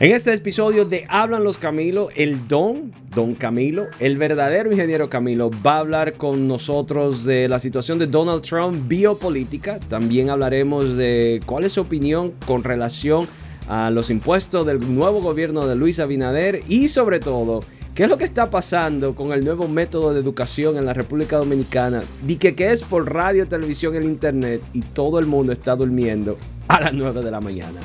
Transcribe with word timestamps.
En 0.00 0.12
este 0.12 0.32
episodio 0.32 0.84
de 0.84 1.06
Hablan 1.08 1.42
los 1.42 1.58
Camilo, 1.58 2.10
el 2.14 2.46
Don, 2.46 2.92
Don 3.12 3.34
Camilo, 3.34 3.88
el 3.98 4.16
verdadero 4.16 4.70
ingeniero 4.70 5.10
Camilo, 5.10 5.50
va 5.66 5.74
a 5.74 5.78
hablar 5.80 6.12
con 6.12 6.46
nosotros 6.46 7.24
de 7.24 7.48
la 7.48 7.58
situación 7.58 7.98
de 7.98 8.06
Donald 8.06 8.42
Trump 8.42 8.86
biopolítica. 8.86 9.80
También 9.80 10.30
hablaremos 10.30 10.96
de 10.96 11.40
cuál 11.46 11.64
es 11.64 11.72
su 11.72 11.80
opinión 11.80 12.32
con 12.46 12.62
relación 12.62 13.26
a 13.66 13.90
los 13.90 14.08
impuestos 14.10 14.64
del 14.64 14.78
nuevo 14.94 15.20
gobierno 15.20 15.66
de 15.66 15.74
Luis 15.74 15.98
Abinader 15.98 16.62
y 16.68 16.86
sobre 16.86 17.18
todo, 17.18 17.58
qué 17.96 18.04
es 18.04 18.08
lo 18.08 18.18
que 18.18 18.24
está 18.24 18.50
pasando 18.52 19.16
con 19.16 19.32
el 19.32 19.44
nuevo 19.44 19.66
método 19.66 20.14
de 20.14 20.20
educación 20.20 20.76
en 20.76 20.86
la 20.86 20.94
República 20.94 21.38
Dominicana. 21.38 22.04
Di 22.24 22.36
que, 22.36 22.54
que 22.54 22.70
es 22.70 22.82
por 22.82 23.12
radio, 23.12 23.48
televisión, 23.48 23.96
el 23.96 24.04
internet 24.04 24.62
y 24.72 24.80
todo 24.80 25.18
el 25.18 25.26
mundo 25.26 25.52
está 25.52 25.74
durmiendo 25.74 26.38
a 26.68 26.82
las 26.82 26.94
9 26.94 27.20
de 27.20 27.30
la 27.32 27.40
mañana. 27.40 27.80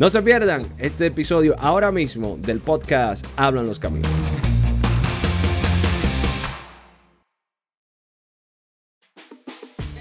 No 0.00 0.08
se 0.08 0.22
pierdan 0.22 0.62
este 0.78 1.08
episodio 1.08 1.54
ahora 1.58 1.92
mismo 1.92 2.38
del 2.40 2.60
podcast 2.60 3.26
Hablan 3.36 3.66
los 3.66 3.78
Caminos. 3.78 4.10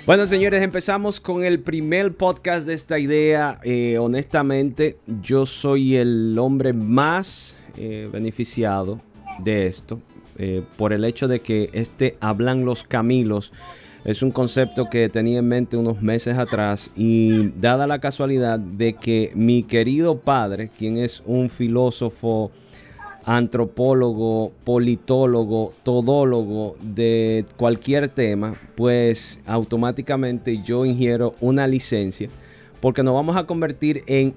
Bueno, 0.05 0.25
señores, 0.25 0.63
empezamos 0.63 1.19
con 1.19 1.43
el 1.43 1.59
primer 1.59 2.15
podcast 2.15 2.65
de 2.65 2.75
esta 2.75 2.97
idea. 2.97 3.59
Eh, 3.61 3.97
honestamente, 3.97 4.99
yo 5.21 5.45
soy 5.45 5.97
el 5.97 6.39
hombre 6.39 6.71
más 6.71 7.57
eh, 7.75 8.07
beneficiado 8.09 9.01
de 9.39 9.67
esto 9.67 9.99
eh, 10.37 10.63
por 10.77 10.93
el 10.93 11.03
hecho 11.03 11.27
de 11.27 11.41
que 11.41 11.71
este 11.73 12.15
Hablan 12.21 12.63
los 12.63 12.85
Camilos 12.85 13.51
es 14.05 14.21
un 14.21 14.31
concepto 14.31 14.89
que 14.89 15.09
tenía 15.09 15.39
en 15.39 15.47
mente 15.47 15.77
unos 15.77 16.01
meses 16.01 16.37
atrás 16.37 16.91
y 16.95 17.49
dada 17.59 17.87
la 17.87 17.99
casualidad 17.99 18.59
de 18.59 18.93
que 18.93 19.31
mi 19.35 19.63
querido 19.63 20.19
padre, 20.19 20.69
quien 20.77 20.97
es 20.97 21.21
un 21.25 21.49
filósofo, 21.49 22.51
antropólogo, 23.25 24.51
politólogo, 24.63 25.73
todólogo 25.83 26.77
de 26.81 27.45
cualquier 27.57 28.09
tema, 28.09 28.55
pues 28.75 29.39
automáticamente 29.45 30.61
yo 30.61 30.85
ingiero 30.85 31.35
una 31.41 31.67
licencia 31.67 32.29
porque 32.79 33.03
nos 33.03 33.13
vamos 33.13 33.35
a 33.35 33.45
convertir 33.45 34.03
en 34.07 34.33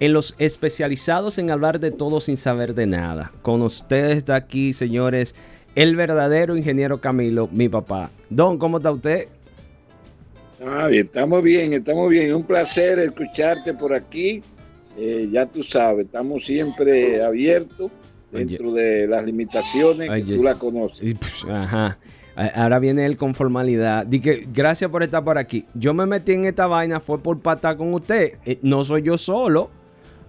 en 0.00 0.14
los 0.14 0.34
especializados 0.38 1.38
en 1.38 1.50
hablar 1.50 1.78
de 1.78 1.90
todo 1.90 2.20
sin 2.20 2.38
saber 2.38 2.74
de 2.74 2.86
nada. 2.86 3.32
Con 3.42 3.60
ustedes 3.60 4.16
está 4.16 4.34
aquí, 4.34 4.72
señores, 4.72 5.34
el 5.74 5.96
verdadero 5.96 6.56
ingeniero 6.56 7.00
Camilo, 7.00 7.48
mi 7.52 7.68
papá. 7.68 8.10
Don, 8.28 8.58
¿cómo 8.58 8.78
está 8.78 8.90
usted? 8.90 9.28
Ah, 10.64 10.86
bien, 10.88 11.06
estamos 11.06 11.42
bien, 11.42 11.72
estamos 11.72 12.10
bien. 12.10 12.34
Un 12.34 12.44
placer 12.44 12.98
escucharte 12.98 13.72
por 13.74 13.94
aquí. 13.94 14.42
Eh, 14.98 15.28
ya 15.32 15.46
tú 15.46 15.62
sabes, 15.62 16.06
estamos 16.06 16.44
siempre 16.44 17.22
abiertos 17.22 17.90
dentro 18.30 18.72
de 18.72 19.06
las 19.06 19.24
limitaciones 19.24 20.10
que 20.10 20.34
tú 20.34 20.42
la 20.42 20.56
conoces. 20.56 21.14
ajá. 21.48 21.98
Ahora 22.54 22.78
viene 22.78 23.04
él 23.04 23.16
con 23.16 23.34
formalidad. 23.34 24.06
Dije, 24.06 24.46
gracias 24.52 24.90
por 24.90 25.02
estar 25.02 25.22
por 25.22 25.36
aquí. 25.36 25.66
Yo 25.74 25.92
me 25.92 26.06
metí 26.06 26.32
en 26.32 26.46
esta 26.46 26.66
vaina, 26.66 27.00
fue 27.00 27.18
por 27.18 27.38
patar 27.40 27.76
con 27.76 27.92
usted. 27.92 28.38
Eh, 28.46 28.58
no 28.62 28.84
soy 28.84 29.02
yo 29.02 29.18
solo. 29.18 29.70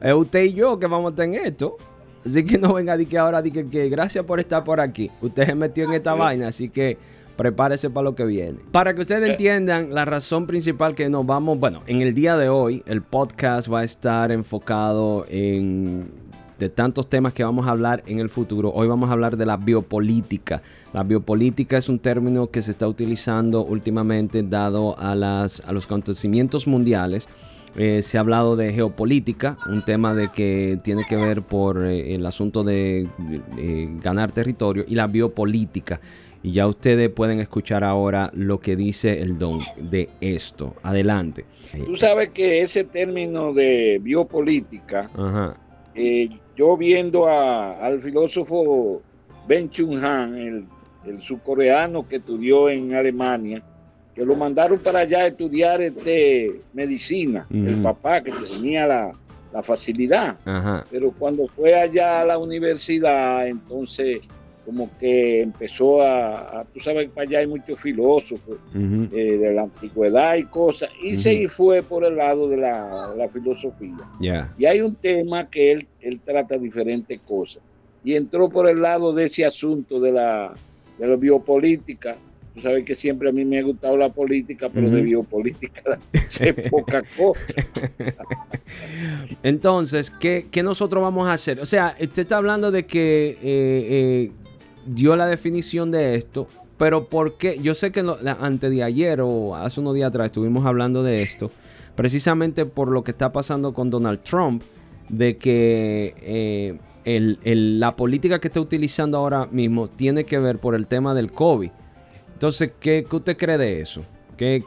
Es 0.02 0.14
usted 0.14 0.44
y 0.44 0.54
yo 0.54 0.80
que 0.80 0.88
vamos 0.88 1.10
a 1.10 1.12
estar 1.12 1.26
en 1.26 1.36
esto. 1.36 1.78
Así 2.26 2.46
que 2.46 2.58
no 2.58 2.74
venga 2.74 2.98
de 2.98 3.06
que 3.06 3.18
ahora 3.18 3.42
di 3.42 3.52
que, 3.52 3.90
gracias 3.90 4.26
por 4.26 4.40
estar 4.40 4.64
por 4.64 4.80
aquí. 4.80 5.10
Usted 5.22 5.46
se 5.46 5.56
metió 5.56 5.86
en 5.86 5.94
esta 5.94 6.14
vaina, 6.14 6.48
así 6.48 6.70
que 6.70 6.98
prepárese 7.36 7.90
para 7.90 8.06
lo 8.06 8.16
que 8.16 8.26
viene. 8.26 8.60
Para 8.72 8.94
que 8.94 9.02
ustedes 9.02 9.30
eh. 9.30 9.32
entiendan 9.32 9.94
la 9.94 10.06
razón 10.06 10.46
principal 10.46 10.94
que 10.94 11.10
nos 11.10 11.26
vamos, 11.26 11.60
bueno, 11.60 11.82
en 11.88 12.02
el 12.02 12.14
día 12.14 12.38
de 12.38 12.50
hoy 12.50 12.84
el 12.86 13.02
podcast 13.02 13.72
va 13.72 13.80
a 13.80 13.84
estar 13.84 14.32
enfocado 14.32 15.26
en 15.30 16.12
de 16.62 16.70
tantos 16.70 17.10
temas 17.10 17.34
que 17.34 17.44
vamos 17.44 17.68
a 17.68 17.72
hablar 17.72 18.04
en 18.06 18.20
el 18.20 18.30
futuro. 18.30 18.72
Hoy 18.72 18.88
vamos 18.88 19.10
a 19.10 19.14
hablar 19.14 19.36
de 19.36 19.48
la 19.48 19.58
biopolítica. 19.58 20.62
La 20.94 21.02
biopolítica 21.02 21.76
es 21.76 21.90
un 21.90 21.98
término 21.98 22.52
que 22.52 22.62
se 22.62 22.70
está 22.70 22.88
utilizando 22.88 23.66
últimamente 23.66 24.44
dado 24.44 24.96
a, 25.00 25.16
las, 25.16 25.62
a 25.62 25.72
los 25.72 25.86
acontecimientos 25.86 26.68
mundiales 26.68 27.28
eh, 27.76 28.02
se 28.02 28.18
ha 28.18 28.22
hablado 28.22 28.56
de 28.56 28.74
geopolítica, 28.74 29.58
un 29.70 29.84
tema 29.84 30.14
de 30.14 30.30
que 30.30 30.78
tiene 30.84 31.04
que 31.08 31.16
ver 31.16 31.42
por 31.42 31.86
eh, 31.86 32.16
el 32.16 32.26
asunto 32.26 32.64
de 32.64 33.08
ganar 34.02 34.32
territorio 34.32 34.84
y 34.88 34.96
la 34.96 35.08
biopolítica. 35.08 36.00
Y 36.44 36.54
ya 36.54 36.68
ustedes 36.68 37.10
pueden 37.10 37.40
escuchar 37.40 37.84
ahora 37.84 38.32
lo 38.34 38.60
que 38.60 38.76
dice 38.76 39.22
el 39.22 39.38
don 39.38 39.60
de 39.78 40.10
esto. 40.22 40.76
Adelante. 40.82 41.46
Tú 41.86 41.96
sabes 41.96 42.32
que 42.32 42.62
ese 42.62 42.84
término 42.84 43.54
de 43.54 44.00
biopolítica, 44.02 45.10
eh, 45.94 46.30
yo 46.58 46.78
viendo 46.78 47.28
al 47.28 48.02
filósofo 48.02 49.02
Ben 49.48 49.70
Chung 49.70 50.04
Han, 50.04 50.36
el, 50.36 50.66
el 51.06 51.22
subcoreano 51.22 52.08
que 52.08 52.16
estudió 52.16 52.70
en 52.70 52.96
Alemania, 52.96 53.62
que 54.16 54.26
lo 54.26 54.36
mandaron 54.36 54.80
para 54.80 55.00
allá 55.00 55.20
a 55.20 55.28
estudiar 55.28 55.82
este, 55.82 56.62
medicina, 56.74 57.48
el 57.50 57.82
papá 57.82 58.22
que 58.22 58.32
tenía 58.32 58.88
la, 58.88 59.14
facilidad. 59.64 60.38
Pero 60.90 61.12
cuando 61.12 61.48
fue 61.48 61.76
allá 61.76 62.22
a 62.22 62.26
la 62.26 62.38
universidad, 62.38 63.48
entonces 63.48 64.22
como 64.66 64.90
que 65.00 65.42
empezó 65.42 66.02
a, 66.02 66.66
tú 66.74 66.80
sabes 66.80 67.08
que 67.08 67.12
para 67.12 67.28
allá 67.28 67.40
hay 67.40 67.48
muchos 67.48 67.80
filósofos 67.80 68.58
eh, 68.74 69.38
de 69.38 69.54
la 69.54 69.64
antigüedad 69.64 70.36
y 70.36 70.46
cosas, 70.46 70.90
y 71.02 71.16
se 71.16 71.48
fue 71.48 71.82
por 71.82 72.06
el 72.06 72.16
lado 72.18 72.48
de 72.48 72.58
la, 72.58 73.28
filosofía. 73.30 73.98
Y 74.58 74.66
hay 74.66 74.82
un 74.82 74.96
tema 74.96 75.50
que 75.50 75.72
él, 75.72 75.88
él 76.00 76.20
trata 76.24 76.58
diferentes 76.58 77.20
cosas, 77.22 77.64
y 78.04 78.16
entró 78.16 78.50
por 78.50 78.70
el 78.70 78.82
lado 78.82 79.14
de 79.14 79.26
ese 79.26 79.46
asunto 79.46 80.00
de 80.00 80.12
la, 80.12 80.54
de 80.98 81.08
la 81.08 81.16
biopolítica, 81.16 82.18
Tú 82.54 82.60
sabes 82.60 82.84
que 82.84 82.96
siempre 82.96 83.30
a 83.30 83.32
mí 83.32 83.46
me 83.46 83.60
ha 83.60 83.64
gustado 83.64 83.96
la 83.96 84.10
política, 84.10 84.70
pero 84.74 84.90
de 84.90 85.02
biopolítica 85.02 86.00
sé 86.28 86.54
poca 86.70 87.02
cosa. 87.02 87.40
Entonces, 89.42 90.12
¿qué, 90.12 90.50
nosotros 90.62 91.02
vamos 91.02 91.30
a 91.30 91.34
hacer? 91.34 91.62
O 91.62 91.66
sea, 91.66 91.96
usted 92.02 92.24
está 92.24 92.38
hablando 92.38 92.70
de 92.70 92.86
que 92.86 93.30
eh, 93.30 93.38
eh, 93.42 94.32
dio 94.86 95.16
la 95.16 95.28
definición 95.28 95.92
de 95.92 96.16
esto, 96.16 96.50
pero 96.78 97.08
¿por 97.08 97.38
qué? 97.38 97.58
Yo 97.62 97.74
sé 97.74 97.92
que 97.94 98.04
antes 98.40 98.70
de 98.70 98.84
ayer 98.84 99.22
o 99.22 99.56
hace 99.56 99.80
unos 99.80 99.96
días 99.96 100.10
atrás 100.10 100.26
estuvimos 100.26 100.66
hablando 100.66 101.04
de 101.04 101.16
esto, 101.16 101.52
precisamente 101.96 102.66
por 102.66 102.90
lo 102.90 103.02
que 103.06 103.12
está 103.12 103.32
pasando 103.32 103.74
con 103.74 103.90
Donald 103.90 104.22
Trump, 104.24 104.64
de 105.10 105.38
que... 105.38 106.14
Eh, 106.22 106.78
la 107.04 107.96
política 107.96 108.40
que 108.40 108.48
está 108.48 108.60
utilizando 108.60 109.18
ahora 109.18 109.48
mismo 109.48 109.88
tiene 109.88 110.24
que 110.24 110.38
ver 110.38 110.60
por 110.60 110.76
el 110.76 110.86
tema 110.86 111.16
del 111.16 111.32
COVID. 111.32 111.72
Entonces, 112.42 112.72
¿qué, 112.80 113.06
usted 113.12 113.38
cree 113.38 113.56
de 113.60 113.82
eso? 113.82 114.02
¿Qué, 114.36 114.64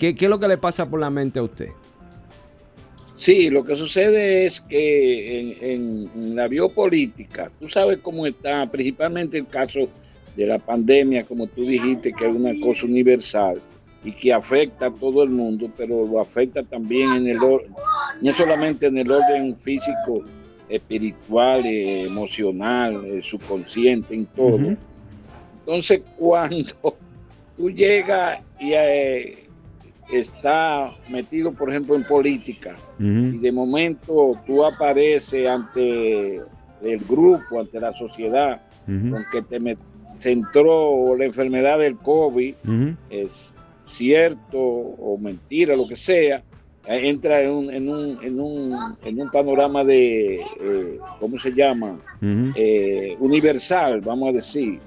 es 0.00 0.22
lo 0.22 0.40
que 0.40 0.48
le 0.48 0.58
pasa 0.58 0.84
por 0.90 0.98
la 0.98 1.10
mente 1.10 1.38
a 1.38 1.44
usted? 1.44 1.68
Sí, 3.14 3.50
lo 3.50 3.64
que 3.64 3.76
sucede 3.76 4.46
es 4.46 4.60
que 4.60 5.72
en, 5.72 6.34
la 6.34 6.48
biopolítica, 6.48 7.52
tú 7.60 7.68
sabes 7.68 7.98
cómo 8.02 8.26
está, 8.26 8.68
principalmente 8.68 9.38
el 9.38 9.46
caso 9.46 9.88
de 10.34 10.44
la 10.44 10.58
pandemia, 10.58 11.22
como 11.22 11.46
tú 11.46 11.64
dijiste, 11.64 12.12
que 12.12 12.28
es 12.28 12.34
una 12.34 12.50
cosa 12.60 12.84
universal 12.84 13.62
y 14.02 14.10
que 14.10 14.32
afecta 14.32 14.86
a 14.86 14.90
todo 14.90 15.22
el 15.22 15.30
mundo, 15.30 15.70
pero 15.76 16.08
lo 16.08 16.20
afecta 16.20 16.64
también 16.64 17.12
en 17.12 17.28
el 17.28 17.38
no 17.38 18.34
solamente 18.34 18.86
en 18.86 18.98
el 18.98 19.08
orden 19.08 19.56
físico, 19.56 20.24
espiritual, 20.68 21.64
emocional, 21.64 23.04
eh, 23.04 23.22
subconsciente, 23.22 24.16
en 24.16 24.26
todo. 24.26 24.76
Entonces, 25.60 26.02
cuando 26.18 26.96
tú 27.56 27.70
llegas 27.70 28.40
y 28.58 28.72
eh, 28.72 29.44
está 30.12 30.92
metido, 31.08 31.52
por 31.52 31.70
ejemplo, 31.70 31.94
en 31.94 32.04
política, 32.04 32.76
y 32.98 33.38
de 33.38 33.52
momento 33.52 34.38
tú 34.46 34.64
apareces 34.64 35.48
ante 35.48 36.36
el 36.36 36.98
grupo, 37.08 37.60
ante 37.60 37.80
la 37.80 37.92
sociedad, 37.92 38.60
con 38.86 39.24
que 39.32 39.42
te 39.42 39.76
centró 40.18 41.16
la 41.16 41.24
enfermedad 41.24 41.78
del 41.78 41.96
COVID, 41.96 42.54
es 43.10 43.56
cierto 43.86 44.58
o 44.58 45.18
mentira, 45.18 45.76
lo 45.76 45.88
que 45.88 45.96
sea, 45.96 46.42
entra 46.86 47.40
en 47.40 47.50
un, 47.50 47.70
en 47.72 47.88
un, 47.88 48.18
en 48.22 48.40
un, 48.40 48.76
en 49.04 49.20
un 49.20 49.30
panorama 49.30 49.82
de, 49.84 50.36
eh, 50.36 50.98
¿cómo 51.18 51.38
se 51.38 51.50
llama? 51.52 51.98
Eh, 52.54 53.16
universal, 53.20 54.00
vamos 54.02 54.28
a 54.28 54.32
decir 54.32 54.78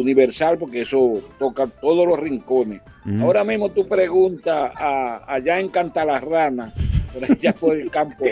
universal 0.00 0.58
porque 0.58 0.82
eso 0.82 1.20
toca 1.38 1.66
todos 1.66 2.06
los 2.06 2.18
rincones. 2.18 2.80
Ahora 3.20 3.42
mismo 3.42 3.70
tú 3.70 3.88
preguntas 3.88 4.70
allá 4.76 5.58
en 5.58 5.70
Cantalarrana, 5.70 6.74
por 7.12 7.24
allá 7.24 7.54
por 7.54 7.76
el 7.76 7.90
campo, 7.90 8.26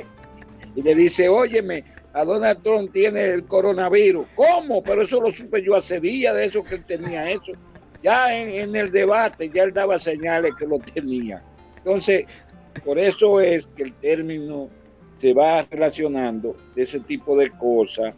y 0.75 0.83
le 0.83 0.95
dice, 0.95 1.31
óyeme, 1.31 1.83
a 2.13 2.25
Donald 2.25 2.63
Trump 2.63 2.93
tiene 2.93 3.25
el 3.25 3.45
coronavirus. 3.45 4.27
¿Cómo? 4.35 4.83
Pero 4.83 5.03
eso 5.03 5.21
lo 5.21 5.31
supe 5.31 5.63
yo 5.63 5.77
hace 5.77 5.99
días 5.99 6.35
de 6.35 6.45
eso 6.45 6.63
que 6.63 6.77
él 6.77 6.85
tenía 6.85 7.31
eso. 7.31 7.53
Ya 8.03 8.35
en, 8.39 8.49
en 8.51 8.77
el 8.77 8.91
debate, 8.91 9.51
ya 9.51 9.63
él 9.63 9.73
daba 9.73 9.99
señales 9.99 10.53
que 10.59 10.67
lo 10.67 10.79
tenía. 10.79 11.43
Entonces, 11.79 12.27
por 12.85 12.99
eso 12.99 13.41
es 13.41 13.67
que 13.69 13.85
el 13.85 13.95
término 13.95 14.69
se 15.17 15.33
va 15.33 15.63
relacionando 15.71 16.55
ese 16.77 17.01
tipo 17.01 17.37
de 17.37 17.51
cosas 17.51 18.15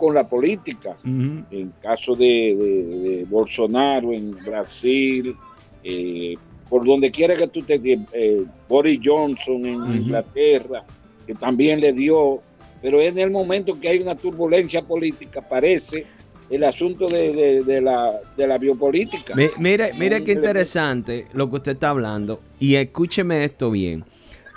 con 0.00 0.14
la 0.14 0.26
política. 0.26 0.96
En 1.04 1.72
caso 1.82 2.16
de, 2.16 3.26
Bolsonaro 3.28 4.12
en 4.12 4.30
Brasil, 4.44 5.36
eh, 5.84 6.36
por 6.68 6.84
donde 6.86 7.10
quiera 7.10 7.36
que 7.36 7.46
tú 7.48 7.62
te... 7.62 7.78
Eh, 8.12 8.44
Boris 8.68 9.00
Johnson 9.04 9.66
en 9.66 10.02
Inglaterra, 10.02 10.84
que 11.26 11.34
también 11.34 11.80
le 11.80 11.92
dio, 11.92 12.40
pero 12.80 13.00
en 13.00 13.18
el 13.18 13.30
momento 13.30 13.78
que 13.78 13.88
hay 13.88 13.98
una 13.98 14.14
turbulencia 14.14 14.82
política, 14.82 15.42
parece 15.42 16.06
el 16.48 16.64
asunto 16.64 17.06
de, 17.06 17.62
la, 17.82 18.20
de 18.36 18.46
la, 18.46 18.58
biopolítica. 18.58 19.34
Mire, 19.58 19.92
mire 19.98 20.24
qué 20.24 20.32
interesante 20.32 21.26
lo 21.32 21.48
que 21.50 21.56
usted 21.56 21.72
está 21.72 21.90
hablando 21.90 22.40
y 22.58 22.76
escúcheme 22.76 23.44
esto 23.44 23.70
bien. 23.70 24.04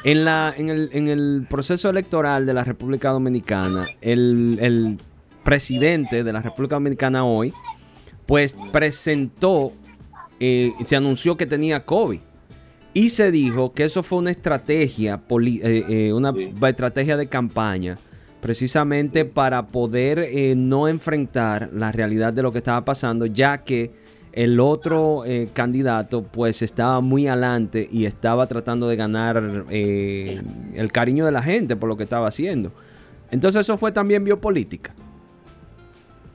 En, 0.03 0.25
la, 0.25 0.53
en, 0.57 0.69
el, 0.69 0.89
en 0.93 1.07
el 1.07 1.45
proceso 1.49 1.89
electoral 1.89 2.45
de 2.45 2.53
la 2.53 2.63
República 2.63 3.09
Dominicana, 3.09 3.87
el, 4.01 4.57
el 4.59 4.97
presidente 5.43 6.23
de 6.23 6.33
la 6.33 6.41
República 6.41 6.75
Dominicana 6.75 7.25
hoy, 7.25 7.53
pues 8.25 8.55
presentó, 8.71 9.73
eh, 10.39 10.71
se 10.83 10.95
anunció 10.95 11.37
que 11.37 11.45
tenía 11.45 11.85
COVID. 11.85 12.19
Y 12.95 13.09
se 13.09 13.31
dijo 13.31 13.73
que 13.73 13.83
eso 13.83 14.03
fue 14.03 14.19
una 14.19 14.31
estrategia, 14.31 15.19
eh, 15.29 15.85
eh, 15.89 16.13
una 16.13 16.33
estrategia 16.69 17.17
de 17.17 17.27
campaña 17.27 17.97
precisamente 18.39 19.25
para 19.25 19.67
poder 19.67 20.55
no 20.57 20.87
enfrentar 20.89 21.69
la 21.73 21.91
realidad 21.91 22.33
de 22.33 22.43
lo 22.43 22.51
que 22.51 22.57
estaba 22.57 22.83
pasando, 22.83 23.25
ya 23.25 23.63
que 23.63 23.91
el 24.33 24.59
otro 24.59 25.23
candidato 25.53 26.23
pues 26.23 26.61
estaba 26.61 26.99
muy 26.99 27.27
adelante 27.27 27.87
y 27.89 28.05
estaba 28.05 28.45
tratando 28.47 28.89
de 28.89 28.97
ganar 28.97 29.65
eh, 29.69 30.41
el 30.75 30.91
cariño 30.91 31.25
de 31.25 31.31
la 31.31 31.41
gente 31.41 31.77
por 31.77 31.87
lo 31.87 31.95
que 31.95 32.03
estaba 32.03 32.27
haciendo. 32.27 32.73
Entonces 33.31 33.61
eso 33.61 33.77
fue 33.77 33.91
también 33.91 34.23
biopolítica. 34.25 34.93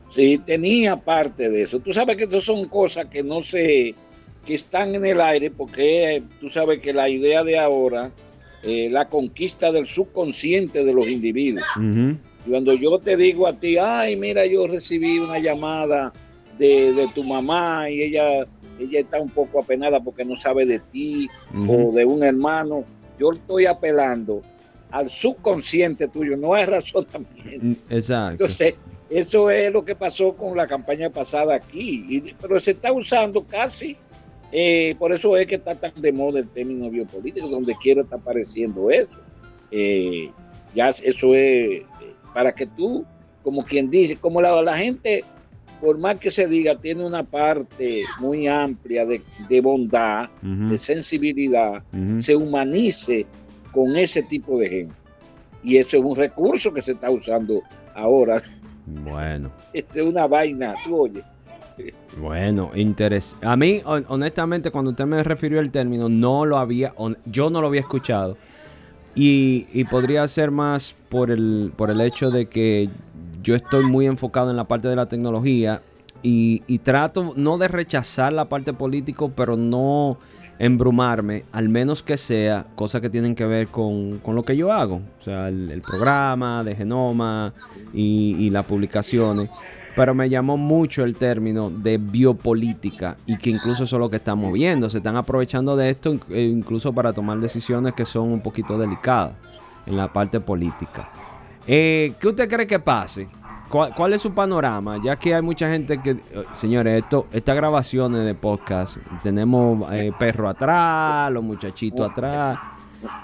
Sí, 0.08 0.38
tenía 0.38 0.96
parte 0.96 1.50
de 1.50 1.62
eso. 1.62 1.78
Tú 1.80 1.92
sabes 1.92 2.16
que 2.16 2.24
eso 2.24 2.40
son 2.40 2.66
cosas 2.66 3.06
que 3.06 3.22
no 3.22 3.42
se, 3.42 3.94
que 4.46 4.54
están 4.54 4.94
en 4.94 5.04
el 5.04 5.20
aire 5.20 5.50
porque 5.50 6.22
tú 6.40 6.48
sabes 6.48 6.80
que 6.80 6.92
la 6.92 7.08
idea 7.08 7.44
de 7.44 7.58
ahora 7.58 8.10
eh, 8.62 8.88
la 8.90 9.08
conquista 9.08 9.70
del 9.70 9.86
subconsciente 9.86 10.84
de 10.84 10.92
los 10.92 11.06
individuos. 11.06 11.64
Cuando 12.48 12.74
yo 12.74 12.98
te 12.98 13.16
digo 13.16 13.46
a 13.46 13.52
ti, 13.52 13.76
ay, 13.76 14.16
mira, 14.16 14.44
yo 14.46 14.66
recibí 14.66 15.18
una 15.18 15.38
llamada 15.38 16.12
de, 16.58 17.08
tu 17.14 17.22
mamá 17.22 17.88
y 17.88 18.02
ella, 18.02 18.46
ella 18.80 19.00
está 19.00 19.20
un 19.20 19.28
poco 19.28 19.60
apenada 19.60 20.00
porque 20.00 20.24
no 20.24 20.34
sabe 20.34 20.66
de 20.66 20.80
ti 20.80 21.28
o 21.68 21.92
de 21.92 22.04
un 22.04 22.24
hermano, 22.24 22.84
yo 23.18 23.32
estoy 23.32 23.66
apelando 23.66 24.42
al 24.90 25.08
subconsciente 25.08 26.08
tuyo, 26.08 26.36
no 26.36 26.54
hay 26.54 26.64
razonamiento. 26.64 27.64
Mm, 27.64 27.72
exacto. 27.90 28.44
Entonces, 28.44 28.74
eso 29.10 29.50
es 29.50 29.72
lo 29.72 29.84
que 29.84 29.94
pasó 29.94 30.34
con 30.34 30.56
la 30.56 30.66
campaña 30.66 31.10
pasada 31.10 31.54
aquí, 31.54 32.34
pero 32.40 32.60
se 32.60 32.72
está 32.72 32.92
usando 32.92 33.44
casi 33.44 33.96
eh, 34.50 34.94
por 34.98 35.12
eso 35.12 35.36
es 35.36 35.46
que 35.46 35.56
está 35.56 35.74
tan 35.74 35.92
de 36.00 36.12
moda 36.12 36.40
el 36.40 36.48
término 36.48 36.88
biopolítico, 36.90 37.48
donde 37.48 37.76
quiera 37.76 38.02
está 38.02 38.16
apareciendo 38.16 38.90
eso. 38.90 39.18
Eh, 39.70 40.30
ya 40.74 40.88
eso 40.88 41.34
es 41.34 41.80
eh, 41.80 41.86
para 42.32 42.54
que 42.54 42.66
tú, 42.66 43.04
como 43.42 43.64
quien 43.64 43.90
dice, 43.90 44.16
como 44.16 44.40
la, 44.40 44.76
gente, 44.76 45.24
por 45.80 45.98
más 45.98 46.16
que 46.16 46.30
se 46.30 46.46
diga, 46.46 46.76
tiene 46.76 47.04
una 47.04 47.24
parte 47.24 48.04
muy 48.20 48.46
amplia 48.46 49.04
de, 49.04 49.60
bondad, 49.60 50.30
de 50.42 50.78
sensibilidad, 50.78 51.82
se 52.18 52.34
humanice 52.34 53.26
con 53.72 53.96
ese 53.96 54.22
tipo 54.22 54.58
de 54.58 54.68
gente. 54.68 54.94
Y 55.62 55.76
eso 55.76 55.98
es 55.98 56.04
un 56.04 56.16
recurso 56.16 56.72
que 56.72 56.80
se 56.80 56.92
está 56.92 57.10
usando 57.10 57.62
ahora. 57.94 58.42
Bueno. 59.04 59.50
es 59.72 59.84
una 59.96 60.26
vaina, 60.26 60.74
tú 60.84 61.02
oyes 61.02 61.24
bueno. 62.18 62.70
A 63.42 63.56
mí, 63.56 63.82
honestamente, 63.84 64.70
cuando 64.70 64.90
usted 64.90 65.06
me 65.06 65.22
refirió 65.22 65.60
el 65.60 65.70
término, 65.70 66.08
no 66.08 66.44
lo 66.44 66.58
había, 66.58 66.92
yo 67.26 67.50
no 67.50 67.60
lo 67.60 67.68
había 67.68 67.80
escuchado. 67.80 68.36
Y, 69.14 69.84
podría 69.90 70.26
ser 70.28 70.50
más 70.50 70.94
por 71.08 71.30
el, 71.30 71.72
por 71.76 71.90
el 71.90 72.00
hecho 72.00 72.30
de 72.30 72.46
que 72.46 72.88
yo 73.42 73.54
estoy 73.54 73.84
muy 73.84 74.06
enfocado 74.06 74.50
en 74.50 74.56
la 74.56 74.64
parte 74.64 74.88
de 74.88 74.96
la 74.96 75.06
tecnología 75.06 75.82
y, 76.22 76.62
y 76.66 76.78
trato 76.78 77.32
no 77.36 77.58
de 77.58 77.68
rechazar 77.68 78.32
la 78.32 78.48
parte 78.48 78.72
política, 78.72 79.26
pero 79.34 79.56
no 79.56 80.18
embrumarme, 80.58 81.44
al 81.52 81.68
menos 81.68 82.02
que 82.02 82.16
sea 82.16 82.66
cosas 82.74 83.00
que 83.00 83.10
tienen 83.10 83.34
que 83.34 83.44
ver 83.44 83.68
con, 83.68 84.20
lo 84.26 84.42
que 84.42 84.56
yo 84.56 84.72
hago. 84.72 85.02
O 85.20 85.24
sea, 85.24 85.48
el, 85.48 85.82
programa 85.82 86.64
de 86.64 86.74
genoma 86.74 87.52
y, 87.92 88.36
y 88.38 88.50
las 88.50 88.64
publicaciones 88.66 89.48
pero 89.98 90.14
me 90.14 90.28
llamó 90.28 90.56
mucho 90.56 91.02
el 91.02 91.16
término 91.16 91.70
de 91.70 91.98
biopolítica 91.98 93.16
y 93.26 93.36
que 93.36 93.50
incluso 93.50 93.82
eso 93.82 93.96
es 93.96 94.00
lo 94.00 94.08
que 94.08 94.18
estamos 94.18 94.52
viendo. 94.52 94.88
Se 94.88 94.98
están 94.98 95.16
aprovechando 95.16 95.74
de 95.74 95.90
esto 95.90 96.16
eh, 96.30 96.44
incluso 96.44 96.92
para 96.92 97.12
tomar 97.12 97.40
decisiones 97.40 97.94
que 97.94 98.04
son 98.04 98.32
un 98.32 98.40
poquito 98.40 98.78
delicadas 98.78 99.32
en 99.86 99.96
la 99.96 100.12
parte 100.12 100.38
política. 100.38 101.10
Eh, 101.66 102.12
¿Qué 102.20 102.28
usted 102.28 102.48
cree 102.48 102.64
que 102.64 102.78
pase? 102.78 103.26
¿Cuál, 103.68 104.12
es 104.12 104.22
su 104.22 104.32
panorama? 104.32 104.98
Ya 105.02 105.16
que 105.16 105.34
hay 105.34 105.42
mucha 105.42 105.70
gente 105.70 106.00
que, 106.00 106.10
eh, 106.10 106.20
señores, 106.54 107.02
esto, 107.02 107.26
estas 107.32 107.54
grabaciones 107.54 108.24
de 108.24 108.34
podcast, 108.34 108.96
tenemos 109.22 109.86
perro 110.18 110.48
atrás, 110.48 111.30
los 111.30 111.44
muchachitos 111.44 112.10
atrás. 112.10 112.58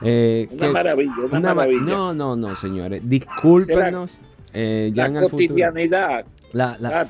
una 0.00 0.70
maravilla, 0.70 1.12
una, 1.32 1.55
maravilla. 1.55 1.82
No, 1.82 2.14
no, 2.14 2.37
no, 2.37 2.55
señores, 2.56 3.00
discúlpenos. 3.05 4.20
ya 4.52 5.08
la 5.08 5.23
cotidianidad. 5.23 6.26
La, 6.52 6.76
la, 6.81 7.06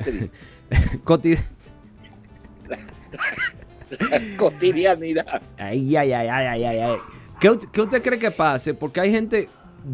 cotidianidad. 4.36 5.42
Ay, 5.58 5.96
ay, 5.96 6.12
ay, 6.12 6.28
ay, 6.28 6.64
ay, 6.64 6.78
ay. 6.78 6.96
¿Qué, 7.40 7.50
usted 7.50 8.02
cree 8.02 8.19
que 8.19 8.31
pase? 8.31 8.75
Porque 8.75 9.00
hay 9.00 9.10
gente, 9.10 9.48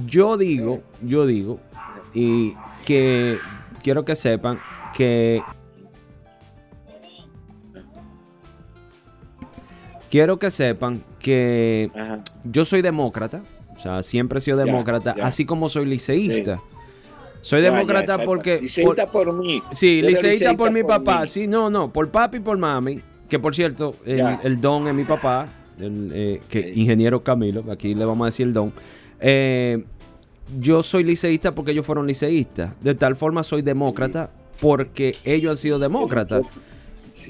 yo 0.07 0.37
digo, 0.37 0.83
yo 1.03 1.27
digo, 1.27 1.59
y 2.15 2.55
que 2.85 3.39
quiero 3.83 4.05
que 4.05 4.17
sepan 4.17 4.59
que 4.95 5.43
quiero 10.11 10.39
que 10.39 10.51
sepan 10.51 11.03
que 11.19 11.91
yo 12.45 12.65
soy 12.65 12.83
demócrata, 12.83 13.43
o 13.77 13.81
sea, 13.81 14.03
siempre 14.03 14.39
he 14.39 14.41
sido 14.41 14.57
demócrata, 14.57 15.15
así 15.23 15.45
como 15.45 15.69
soy 15.69 15.87
liceísta. 15.87 16.61
Soy 17.43 17.63
demócrata 17.63 18.19
porque. 18.25 18.61
Liceísta 18.61 19.07
por, 19.07 19.33
mí. 19.33 19.63
Sí, 19.73 20.03
liceísta 20.03 20.55
por 20.57 20.71
mi 20.71 20.83
papá. 20.83 21.25
Sí, 21.27 21.47
no, 21.47 21.71
no, 21.71 21.91
por 21.91 22.11
papi 22.11 22.39
y 22.39 22.41
por 22.41 22.59
mami. 22.59 23.01
Que 23.29 23.39
por 23.39 23.55
cierto, 23.55 23.95
el, 24.05 24.61
don 24.61 24.89
es 24.89 24.95
mi 24.95 25.05
papá, 25.05 25.47
el, 25.79 26.11
eh, 26.13 26.43
que 26.49 26.73
ingeniero 26.75 27.23
Camilo, 27.23 27.65
aquí 27.71 27.95
le 27.95 28.05
vamos 28.05 28.25
a 28.25 28.27
decir 28.27 28.49
el 28.49 28.53
don. 28.53 28.73
Eh, 29.21 29.85
yo 30.59 30.83
soy 30.83 31.05
liceísta 31.05 31.55
porque 31.55 31.73
ellos 31.73 31.87
fueron 31.87 32.07
liceístas. 32.07 32.73
De 32.81 32.95
tal 32.95 33.17
forma 33.17 33.43
soy 33.43 33.63
demócrata 33.63 34.31
porque 34.61 35.17
ellos 35.25 35.51
han 35.51 35.57
sido 35.57 35.79
demócratas. 35.79 36.43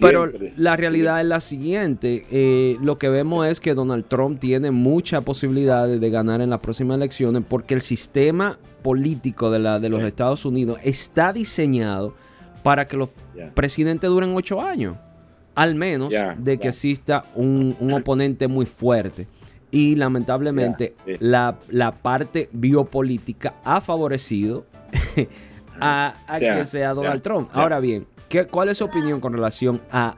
Pero 0.00 0.30
la 0.56 0.76
realidad 0.76 1.20
es 1.20 1.26
la 1.26 1.40
siguiente. 1.40 2.26
Eh, 2.30 2.76
lo 2.80 2.98
que 2.98 3.08
vemos 3.08 3.46
es 3.46 3.60
que 3.60 3.74
Donald 3.74 4.06
Trump 4.06 4.38
tiene 4.38 4.70
mucha 4.70 5.22
posibilidad 5.22 5.88
de 5.88 6.10
ganar 6.10 6.40
en 6.40 6.50
las 6.50 6.60
próximas 6.60 6.96
elecciones 6.96 7.42
porque 7.48 7.74
el 7.74 7.80
sistema 7.80 8.56
político 8.82 9.50
de, 9.50 9.58
la, 9.58 9.78
de 9.78 9.88
los 9.88 10.02
Estados 10.02 10.44
Unidos 10.44 10.78
está 10.84 11.32
diseñado 11.32 12.14
para 12.62 12.86
que 12.86 12.96
los 12.96 13.08
presidentes 13.54 14.08
duren 14.08 14.34
ocho 14.34 14.60
años. 14.60 14.96
Al 15.54 15.74
menos 15.74 16.12
de 16.38 16.58
que 16.58 16.68
exista 16.68 17.24
un, 17.34 17.76
oponente 17.92 18.48
muy 18.48 18.66
fuerte. 18.66 19.26
Y 19.70 19.94
lamentablemente 19.96 20.94
la, 21.20 21.58
parte 22.02 22.48
biopolítica 22.52 23.54
ha 23.64 23.80
favorecido 23.80 24.66
a, 25.80 26.14
que 26.38 26.64
sea 26.64 26.94
Donald 26.94 27.22
Trump. 27.22 27.50
Ahora 27.52 27.78
bien, 27.78 28.06
¿Cuál 28.50 28.68
es 28.68 28.78
su 28.78 28.84
opinión 28.84 29.20
con 29.20 29.32
relación 29.32 29.80
a, 29.90 30.10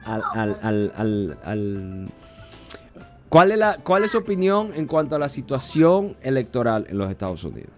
al, 1.43 2.07
¿cuál, 3.27 3.51
es 3.51 3.57
la, 3.57 3.79
¿Cuál 3.83 4.03
es 4.03 4.11
su 4.11 4.19
opinión 4.19 4.71
en 4.75 4.85
cuanto 4.85 5.15
a 5.15 5.19
la 5.19 5.27
situación 5.27 6.15
electoral 6.21 6.85
en 6.89 6.99
los 6.99 7.09
Estados 7.09 7.43
Unidos? 7.43 7.71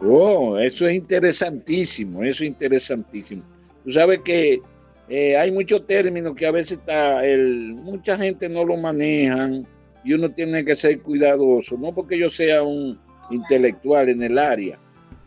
Oh, 0.00 0.58
eso 0.58 0.88
es 0.88 0.96
interesantísimo, 0.96 2.24
eso 2.24 2.42
es 2.42 2.50
interesantísimo. 2.50 3.42
Tú 3.84 3.92
sabes 3.92 4.20
que 4.24 4.60
eh, 5.08 5.36
hay 5.36 5.52
muchos 5.52 5.86
términos 5.86 6.34
que 6.34 6.46
a 6.46 6.50
veces 6.50 6.78
está 6.78 7.24
el, 7.24 7.74
mucha 7.74 8.16
gente 8.16 8.48
no 8.48 8.64
lo 8.64 8.76
manejan 8.76 9.64
y 10.04 10.14
uno 10.14 10.30
tiene 10.30 10.64
que 10.64 10.76
ser 10.76 11.00
cuidadoso, 11.00 11.76
no 11.76 11.92
porque 11.92 12.18
yo 12.18 12.28
sea 12.28 12.62
un 12.62 12.98
intelectual 13.30 14.08
en 14.08 14.22
el 14.22 14.38
área, 14.38 14.78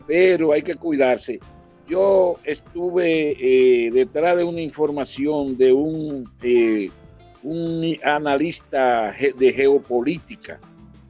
pero 0.06 0.52
hay 0.52 0.62
que 0.62 0.74
cuidarse 0.74 1.40
yo 1.86 2.38
estuve 2.44 3.36
eh, 3.38 3.90
detrás 3.90 4.38
de 4.38 4.44
una 4.44 4.62
información 4.62 5.56
de 5.58 5.70
un, 5.72 6.30
eh, 6.42 6.88
un 7.42 7.96
analista 8.02 9.14
de 9.36 9.52
geopolítica 9.52 10.58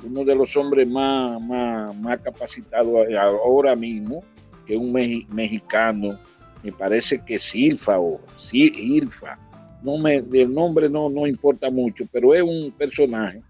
uno 0.04 0.24
de 0.24 0.34
los 0.34 0.56
hombres 0.56 0.86
más, 0.86 1.40
más, 1.40 2.20
capacitados 2.20 3.06
ahora 3.42 3.74
mismo, 3.74 4.22
que 4.66 4.74
es 4.74 4.78
un 4.78 4.92
mexicano, 4.92 6.18
me 6.62 6.72
parece 6.72 7.22
que 7.24 7.38
Silfa 7.38 7.98
o 7.98 8.20
Silfa, 8.36 9.38
no 9.82 9.98
me, 9.98 10.16
el 10.16 10.52
nombre 10.52 10.88
no, 10.88 11.08
no 11.08 11.26
importa 11.26 11.70
mucho, 11.70 12.06
pero 12.12 12.34
es 12.34 12.42
un 12.42 12.70
personaje. 12.72 13.40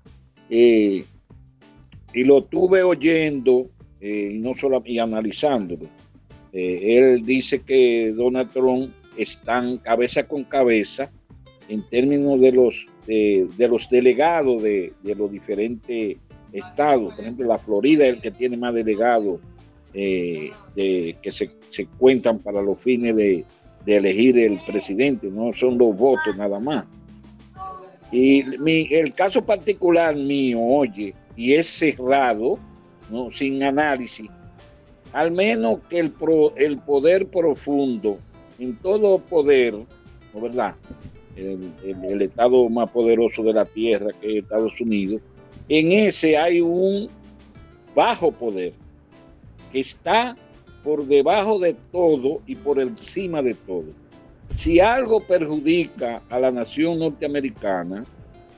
Eh, 0.57 1.05
y 2.13 2.23
lo 2.23 2.45
tuve 2.45 2.85
oyendo 2.85 3.71
eh, 4.01 4.35
y 4.35 4.39
no 4.39 4.55
solo 4.55 4.81
y 4.85 5.01
analizándolo. 5.01 5.87
Eh, 6.53 6.97
él 6.97 7.27
dice 7.27 7.63
que 7.63 8.13
Donald 8.17 8.53
Trump 8.53 8.93
están 9.17 9.79
cabeza 9.79 10.29
con 10.29 10.45
cabeza 10.45 11.11
en 11.69 11.83
términos 11.89 12.41
de 12.41 12.53
los, 12.53 12.89
de, 13.05 13.49
los 13.69 13.89
delegados 13.89 14.63
de, 14.63 14.93
los 15.03 15.33
diferentes 15.33 16.19
estados. 16.53 17.15
Por 17.15 17.25
ejemplo, 17.25 17.49
la 17.49 17.59
Florida 17.59 18.07
es 18.07 18.15
el 18.15 18.21
que 18.21 18.31
tiene 18.31 18.57
más 18.57 18.75
delegados 18.75 19.41
de, 19.93 20.53
que 21.21 21.33
se, 21.33 21.51
se, 21.69 21.87
cuentan 21.87 22.39
para 22.39 22.63
los 22.63 22.81
fines 22.81 23.17
de, 23.17 23.45
de 23.85 23.97
elegir 23.97 24.39
el 24.39 24.61
presidente, 24.65 25.29
no 25.33 25.53
son 25.53 25.79
los 25.79 25.97
votos 25.97 26.37
nada 26.37 26.61
más. 26.61 26.85
Y 28.15 28.95
el 28.95 29.13
caso 29.13 29.45
particular 29.45 30.15
mío, 30.15 30.61
oye, 30.61 31.13
y 31.35 31.55
es 31.55 31.67
cerrado, 31.67 32.61
¿no? 33.11 33.29
sin 33.33 33.61
análisis, 33.61 34.31
al 35.13 35.33
menos 35.33 35.81
que 35.91 35.99
el, 35.99 36.15
el 36.55 36.79
poder 36.79 37.27
profundo, 37.27 38.21
en 38.61 38.77
todo 38.77 39.19
poder, 39.19 39.75
¿no 40.33 40.41
verdad? 40.41 40.77
El, 41.35 41.73
el, 41.83 42.23
estado 42.23 42.69
más 42.69 42.89
poderoso 42.93 43.43
de 43.43 43.53
la 43.53 43.65
tierra 43.65 44.11
que 44.21 44.37
es 44.37 44.45
Estados 44.45 44.81
Unidos, 44.81 45.21
en 45.69 45.91
ese 45.91 46.37
hay 46.37 46.61
un 46.61 47.09
bajo 47.97 48.31
poder 48.31 48.75
que 49.73 49.81
está 49.81 50.37
por 50.85 51.05
debajo 51.05 51.59
de 51.59 51.75
todo 51.91 52.43
y 52.47 52.55
por 52.55 52.79
encima 52.79 53.43
de 53.43 53.55
todo. 53.55 53.87
Si 54.57 54.79
algo 54.81 55.21
perjudica 55.21 56.23
a 56.31 56.39
la 56.39 56.51
nación 56.51 57.01
norteamericana 57.01 58.05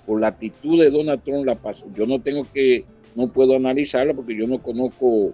por 0.06 0.20
la 0.20 0.28
actitud 0.28 0.80
de 0.80 0.90
Donald 0.90 1.22
Trump, 1.24 1.46
la 1.46 1.58
yo 1.94 2.06
no 2.06 2.20
tengo 2.20 2.46
que, 2.52 2.84
no 3.14 3.28
puedo 3.28 3.56
analizarla 3.56 4.12
porque 4.14 4.36
yo 4.36 4.46
no 4.46 4.62
conozco 4.62 5.32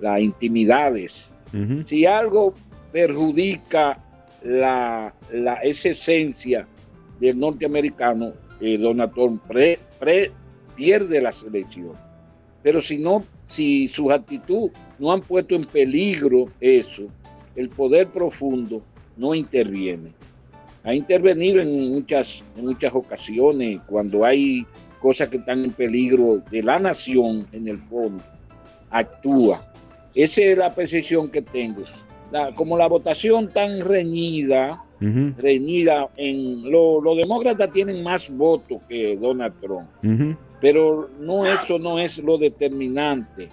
las 0.00 0.20
intimidades. 0.20 1.34
Si 1.84 2.06
algo 2.06 2.54
perjudica 2.92 3.98
la, 4.42 5.14
esa 5.62 5.88
esencia 5.88 6.66
del 7.20 7.38
norteamericano, 7.38 8.32
eh, 8.60 8.76
Donald 8.76 9.12
Trump 9.14 9.42
pierde 10.76 11.20
la 11.20 11.32
selección. 11.32 11.92
Pero 12.62 12.80
si 12.80 12.98
no, 12.98 13.24
si 13.46 13.88
su 13.88 14.10
actitud 14.10 14.70
no 14.98 15.12
han 15.12 15.22
puesto 15.22 15.54
en 15.54 15.64
peligro 15.64 16.46
eso, 16.60 17.06
el 17.56 17.68
poder 17.68 18.08
profundo 18.08 18.82
no 19.20 19.34
interviene. 19.34 20.12
Ha 20.82 20.94
intervenido 20.94 21.60
en 21.60 21.92
muchas, 21.92 22.42
en 22.56 22.64
muchas 22.64 22.94
ocasiones 22.94 23.80
cuando 23.86 24.24
hay 24.24 24.66
cosas 24.98 25.28
que 25.28 25.36
están 25.36 25.64
en 25.64 25.72
peligro 25.72 26.42
de 26.50 26.62
la 26.62 26.78
nación 26.78 27.46
en 27.52 27.68
el 27.68 27.78
fondo. 27.78 28.24
Actúa. 28.90 29.72
Esa 30.14 30.42
es 30.42 30.58
la 30.58 30.74
percepción 30.74 31.28
que 31.28 31.42
tengo. 31.42 31.82
como 32.54 32.78
la 32.78 32.88
votación 32.88 33.52
tan 33.52 33.80
reñida, 33.80 34.82
reñida 35.36 36.08
en 36.16 36.70
los 36.70 37.16
demócratas 37.16 37.70
tienen 37.72 38.02
más 38.02 38.30
votos 38.30 38.80
que 38.88 39.16
Donald 39.16 39.54
Trump. 39.60 39.88
Pero 40.60 41.10
no 41.20 41.44
eso 41.44 41.78
no 41.78 41.98
es 41.98 42.18
lo 42.18 42.38
determinante. 42.38 43.50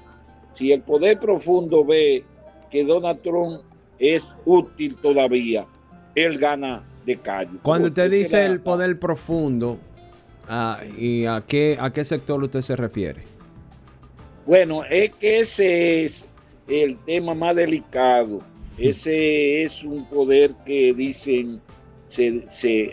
Si 0.53 0.71
el 0.71 0.81
poder 0.81 1.19
profundo 1.19 1.83
ve 1.83 2.23
que 2.71 2.83
Donald 2.83 3.21
Trump 3.21 3.61
es 3.99 4.25
útil 4.45 4.95
todavía, 4.95 5.65
él 6.15 6.37
gana 6.37 6.83
de 7.05 7.17
calle. 7.17 7.57
Cuando 7.61 7.87
usted 7.87 8.11
dice 8.11 8.45
el 8.45 8.59
poder 8.59 8.99
profundo, 8.99 9.79
ah, 10.47 10.79
¿y 10.97 11.25
a 11.25 11.43
qué, 11.47 11.77
a 11.79 11.91
qué 11.91 12.03
sector 12.03 12.43
usted 12.43 12.61
se 12.61 12.75
refiere? 12.75 13.23
Bueno, 14.45 14.83
es 14.85 15.11
que 15.15 15.39
ese 15.39 16.05
es 16.05 16.25
el 16.67 16.97
tema 16.99 17.33
más 17.33 17.55
delicado. 17.55 18.41
Ese 18.77 19.63
es 19.63 19.83
un 19.83 20.05
poder 20.05 20.53
que 20.65 20.93
dicen, 20.93 21.59
se, 22.07 22.43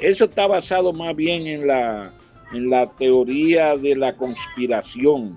eso 0.00 0.24
está 0.24 0.46
basado 0.46 0.92
más 0.92 1.14
bien 1.14 1.46
en 1.46 1.66
la 1.66 2.12
en 2.52 2.70
la 2.70 2.88
teoría 2.98 3.76
de 3.76 3.96
la 3.96 4.14
conspiración, 4.14 5.36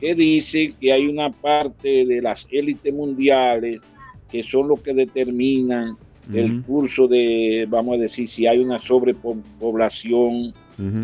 que 0.00 0.14
dice 0.14 0.72
que 0.80 0.92
hay 0.92 1.06
una 1.06 1.30
parte 1.30 2.06
de 2.06 2.22
las 2.22 2.48
élites 2.50 2.92
mundiales 2.92 3.82
que 4.30 4.42
son 4.42 4.68
los 4.68 4.80
que 4.80 4.94
determinan 4.94 5.96
el 6.32 6.62
curso 6.62 7.08
de, 7.08 7.66
vamos 7.70 7.94
a 7.96 8.00
decir, 8.00 8.28
si 8.28 8.46
hay 8.46 8.58
una 8.58 8.78
sobrepoblación, 8.78 10.52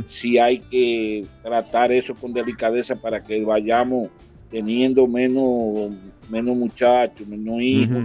si 0.07 0.39
hay 0.39 0.59
que 0.59 1.25
tratar 1.43 1.93
eso 1.93 2.15
con 2.15 2.33
delicadeza 2.33 2.95
para 2.95 3.25
que 3.25 3.43
vayamos 3.43 4.11
teniendo 4.51 5.07
menos, 5.07 5.93
menos 6.29 6.57
muchachos, 6.57 7.27
menos 7.27 7.61
hijos, 7.61 8.05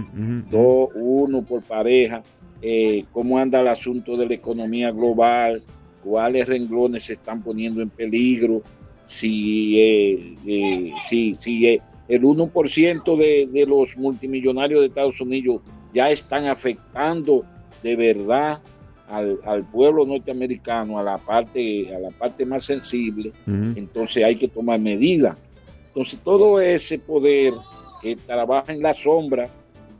dos, 0.50 0.88
uno 0.94 1.42
por 1.42 1.62
pareja, 1.62 2.22
eh, 2.62 3.04
cómo 3.12 3.38
anda 3.38 3.60
el 3.60 3.68
asunto 3.68 4.16
de 4.16 4.26
la 4.26 4.34
economía 4.34 4.90
global, 4.90 5.62
cuáles 6.02 6.46
renglones 6.48 7.04
se 7.04 7.12
están 7.12 7.42
poniendo 7.42 7.82
en 7.82 7.90
peligro, 7.90 8.62
si, 9.04 9.78
eh, 9.78 10.36
eh, 10.46 10.92
si, 11.04 11.34
si 11.38 11.66
eh, 11.66 11.82
el 12.10 12.22
1% 12.22 13.16
de, 13.16 13.48
de 13.50 13.66
los 13.66 13.96
multimillonarios 13.96 14.80
de 14.80 14.88
Estados 14.88 15.20
Unidos 15.20 15.62
ya 15.92 16.10
están 16.10 16.46
afectando 16.46 17.44
de 17.82 17.96
verdad 17.96 18.60
al, 19.08 19.64
pueblo 19.72 20.04
norteamericano, 20.06 20.98
a 20.98 21.02
la 21.02 21.18
parte, 21.18 21.94
a 21.94 21.98
la 21.98 22.10
parte 22.10 22.44
más 22.44 22.64
sensible, 22.64 23.32
entonces 23.46 24.24
hay 24.24 24.36
que 24.36 24.48
tomar 24.48 24.78
medidas. 24.78 25.36
Entonces 25.88 26.20
todo 26.20 26.60
ese 26.60 26.98
poder 26.98 27.54
que 28.02 28.16
trabaja 28.16 28.72
en 28.72 28.82
la 28.82 28.94
sombra, 28.94 29.48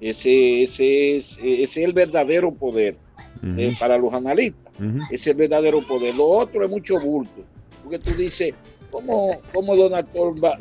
ese, 0.01 0.63
ese, 0.63 1.17
es, 1.17 1.39
ese 1.43 1.63
es 1.63 1.77
el 1.77 1.93
verdadero 1.93 2.53
poder 2.53 2.97
para 3.79 3.99
los 3.99 4.13
analistas. 4.13 4.73
Ese 5.11 5.15
es 5.15 5.27
el 5.27 5.35
verdadero 5.35 5.87
poder. 5.87 6.15
Lo 6.15 6.27
otro 6.27 6.65
es 6.65 6.71
mucho 6.71 7.01
bulto. 7.01 7.43
Porque 7.83 7.99
tú 7.99 8.13
dices, 8.13 8.55
¿cómo, 8.91 9.41
cómo 9.53 9.77
Donald 9.77 10.09
Trump 10.13 10.43
va, 10.43 10.59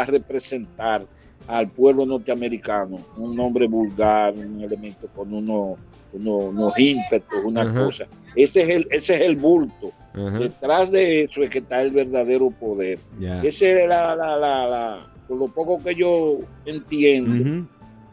a 0.00 0.04
representar 0.04 1.06
al 1.46 1.68
pueblo 1.68 2.06
norteamericano? 2.06 2.98
Un 3.16 3.38
hombre 3.38 3.66
vulgar, 3.66 4.34
un 4.34 4.60
elemento 4.62 5.08
con 5.14 5.32
uno, 5.32 5.76
unos 6.12 6.78
ímpetos, 6.78 7.44
una 7.44 7.72
cosa. 7.72 8.06
Ese 8.34 8.62
es 8.62 8.68
el, 8.68 8.88
ese 8.90 9.14
es 9.14 9.20
el 9.22 9.36
bulto. 9.36 9.92
Detrás 10.14 10.90
de 10.90 11.24
eso 11.24 11.42
es 11.42 11.50
que 11.50 11.58
está 11.58 11.82
el 11.82 11.90
verdadero 11.92 12.50
poder. 12.50 12.98
Ese 13.42 13.82
es 13.82 13.88
la, 13.88 14.14
la, 14.14 14.36
la, 14.36 15.06
por 15.28 15.38
lo 15.38 15.48
poco 15.48 15.82
que 15.82 15.94
yo 15.94 16.40
entiendo. 16.64 17.66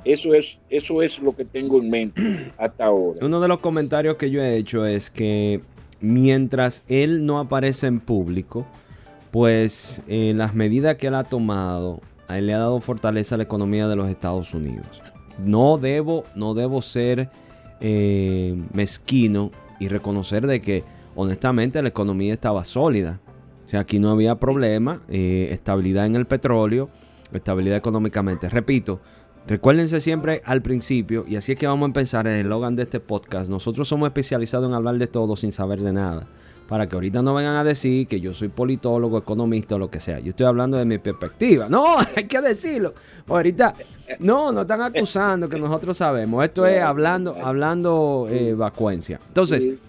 Eso 0.05 0.33
es, 0.33 0.61
eso 0.69 1.01
es 1.01 1.21
lo 1.21 1.35
que 1.35 1.43
tengo 1.43 1.77
en 1.79 1.89
mente 1.89 2.51
hasta 2.57 2.85
ahora. 2.85 3.19
Uno 3.21 3.41
de 3.41 3.47
los 3.49 3.59
comentarios 3.59 4.15
que 4.15 4.31
yo 4.31 4.41
he 4.41 4.55
hecho 4.55 4.85
es 4.85 5.09
que 5.09 5.61
mientras 5.99 6.83
él 6.87 7.25
no 7.25 7.39
aparece 7.39 7.87
en 7.87 7.99
público, 7.99 8.65
pues 9.31 10.01
las 10.07 10.55
medidas 10.55 10.95
que 10.95 11.07
él 11.07 11.15
ha 11.15 11.23
tomado, 11.23 12.01
él 12.29 12.47
le 12.47 12.53
ha 12.53 12.59
dado 12.59 12.79
fortaleza 12.79 13.35
a 13.35 13.37
la 13.37 13.43
economía 13.43 13.87
de 13.87 13.95
los 13.95 14.07
Estados 14.07 14.53
Unidos. 14.53 15.01
No 15.37 15.77
debo, 15.77 16.25
no 16.35 16.53
debo 16.53 16.81
ser 16.81 17.29
eh, 17.79 18.61
mezquino 18.73 19.51
y 19.79 19.87
reconocer 19.87 20.45
de 20.45 20.61
que 20.61 20.83
honestamente 21.15 21.81
la 21.81 21.89
economía 21.89 22.33
estaba 22.33 22.63
sólida. 22.63 23.19
O 23.65 23.67
sea, 23.67 23.81
aquí 23.81 23.99
no 23.99 24.11
había 24.11 24.35
problema, 24.35 25.01
eh, 25.07 25.49
estabilidad 25.51 26.05
en 26.05 26.15
el 26.15 26.25
petróleo, 26.25 26.89
estabilidad 27.31 27.77
económicamente. 27.77 28.49
Repito, 28.49 28.99
Recuérdense 29.47 29.99
siempre 29.99 30.43
al 30.45 30.61
principio, 30.61 31.25
y 31.27 31.35
así 31.35 31.53
es 31.53 31.57
que 31.57 31.65
vamos 31.65 31.83
a 31.83 31.87
empezar 31.87 32.27
el 32.27 32.41
eslogan 32.41 32.75
de 32.75 32.83
este 32.83 32.99
podcast. 32.99 33.49
Nosotros 33.49 33.87
somos 33.87 34.05
especializados 34.05 34.67
en 34.67 34.75
hablar 34.75 34.99
de 34.99 35.07
todo 35.07 35.35
sin 35.35 35.51
saber 35.51 35.81
de 35.81 35.91
nada. 35.91 36.27
Para 36.69 36.87
que 36.87 36.95
ahorita 36.95 37.23
no 37.23 37.33
vengan 37.33 37.55
a 37.55 37.63
decir 37.63 38.07
que 38.07 38.21
yo 38.21 38.31
soy 38.31 38.49
politólogo, 38.49 39.17
economista 39.17 39.73
o 39.75 39.79
lo 39.79 39.89
que 39.89 39.99
sea. 39.99 40.19
Yo 40.19 40.29
estoy 40.29 40.45
hablando 40.45 40.77
de 40.77 40.85
mi 40.85 40.99
perspectiva. 40.99 41.67
No, 41.67 41.97
hay 42.15 42.25
que 42.25 42.39
decirlo. 42.39 42.93
Ahorita, 43.27 43.73
no, 44.19 44.51
nos 44.51 44.61
están 44.61 44.81
acusando 44.83 45.49
que 45.49 45.59
nosotros 45.59 45.97
sabemos. 45.97 46.45
Esto 46.45 46.67
es 46.67 46.79
hablando, 46.79 47.35
hablando 47.41 48.27
eh, 48.29 48.53
vacuencia. 48.53 49.19
Entonces, 49.27 49.79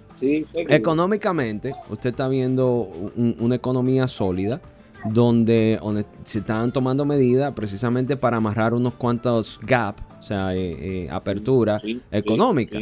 económicamente, 0.55 1.75
usted 1.91 2.11
está 2.11 2.29
viendo 2.29 2.89
una 3.17 3.55
economía 3.55 4.09
sólida 4.09 4.61
donde, 5.05 5.79
se 6.25 6.41
estaban 6.41 6.73
tomando 6.73 7.05
medidas 7.05 7.53
precisamente 7.55 8.17
para 8.17 8.39
amarrar 8.39 8.75
unos 8.75 8.95
cuantos 8.95 9.59
gaps, 9.63 10.03
o 10.19 10.23
sea, 10.23 10.55
eh, 10.55 11.05
eh, 11.05 11.09
apertura 11.11 11.79
económica. 12.11 12.79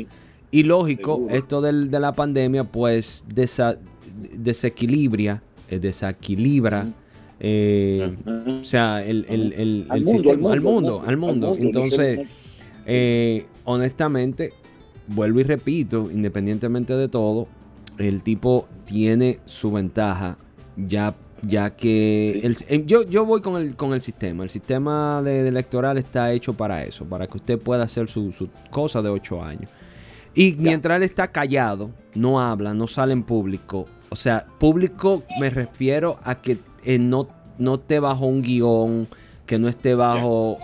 y 0.50 0.62
lógico, 0.62 1.26
esto 1.30 1.60
del, 1.60 1.90
de 1.90 2.00
la 2.00 2.12
pandemia 2.12 2.64
pues 2.64 3.24
desequilibra, 4.18 5.42
eh, 5.68 5.78
desequilibra 5.78 6.92
Eh, 7.40 8.16
o 8.60 8.64
sea, 8.64 9.04
el, 9.04 9.25
el, 9.28 9.87
al, 9.90 10.02
mundo, 10.02 10.30
al, 10.30 10.60
mundo, 10.60 11.02
al 11.06 11.16
mundo, 11.16 11.56
Entonces, 11.56 12.26
eh, 12.84 13.46
honestamente, 13.64 14.54
vuelvo 15.06 15.38
y 15.38 15.44
repito, 15.44 16.10
independientemente 16.10 16.94
de 16.94 17.06
todo, 17.06 17.46
el 17.96 18.25
tipo 18.25 18.66
tiene 18.84 19.38
su 19.44 19.70
ventaja 19.70 20.37
ya 20.76 21.14
ya 21.42 21.70
que 21.76 22.40
el, 22.40 22.87
yo, 22.87 23.02
yo 23.02 23.25
voy 23.25 23.40
con 23.40 23.60
el, 23.60 23.76
con 23.76 23.92
el 23.92 24.02
sistema. 24.02 24.44
El 24.44 24.50
sistema 24.50 25.22
de, 25.22 25.46
electoral 25.46 25.98
está 25.98 26.32
hecho 26.32 26.54
para 26.54 26.84
eso, 26.84 27.04
para 27.04 27.26
que 27.26 27.37
usted 27.37 27.58
pueda 27.58 27.84
hacer 27.84 28.08
su, 28.08 28.32
su 28.32 28.48
cosa 28.70 29.02
de 29.02 29.08
ocho 29.08 29.42
años. 29.42 29.70
Y 30.34 30.54
mientras 30.58 30.96
él 30.96 31.02
está 31.02 31.28
callado, 31.28 31.90
no 32.14 32.40
habla, 32.40 32.75
no 32.75 32.87
sale 32.87 33.12
en 33.12 33.22
público. 33.22 33.87
O 34.10 34.16
sea, 34.16 34.46
público 34.58 35.22
me 35.40 35.50
refiero 35.50 36.18
a 36.24 36.36
que 36.36 36.58
eh, 36.84 36.98
no, 36.98 37.28
no 37.58 37.76
esté 37.76 38.00
bajo 38.00 38.26
un 38.26 38.42
guion, 38.42 39.08
que 39.46 39.58
no 39.58 39.68
esté 39.68 39.94
bajo... 39.94 40.58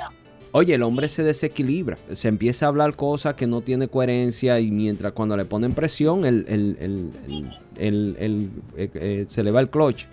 Oye, 0.53 0.75
el 0.75 0.85
hombre 0.85 1.09
se 1.09 1.25
desequilibra, 1.25 1.99
se 2.13 2.29
empieza 2.29 2.67
a 2.67 2.69
hablar 2.69 2.95
cosas 2.95 3.35
que 3.35 3.47
no 3.47 3.61
tiene 3.61 3.89
coherencia 3.89 4.61
y 4.61 4.71
mientras 4.71 5.13
cuando 5.13 5.37
le 5.37 5.45
ponen 5.45 5.75
presión, 5.75 6.25
el, 6.25 6.47
el, 6.49 8.51
eh, 8.77 8.91
eh, 8.95 9.27
se 9.29 9.43
le 9.43 9.51
va 9.51 9.61
el 9.61 9.69
clutch. 9.69 10.07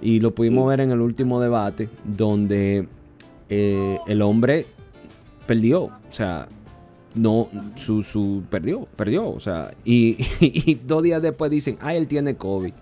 Y 0.00 0.20
lo 0.20 0.34
pudimos 0.34 0.66
ver 0.68 0.80
en 0.80 0.92
el 0.92 1.00
último 1.00 1.40
debate, 1.40 1.88
donde 2.04 2.86
el 3.48 4.22
hombre 4.22 4.66
perdió. 5.46 5.84
O 5.84 5.92
sea, 6.10 6.48
no, 7.16 7.48
su, 7.74 8.02
su, 8.02 8.42
perdió, 8.48 8.86
perdió, 8.96 9.28
o 9.28 9.40
sea, 9.40 9.72
y, 9.84 10.74
dos 10.86 11.02
días 11.02 11.22
después 11.22 11.50
dicen, 11.50 11.78
ah, 11.80 11.94
él 11.94 12.06
tiene 12.06 12.36
COVID. 12.36 12.72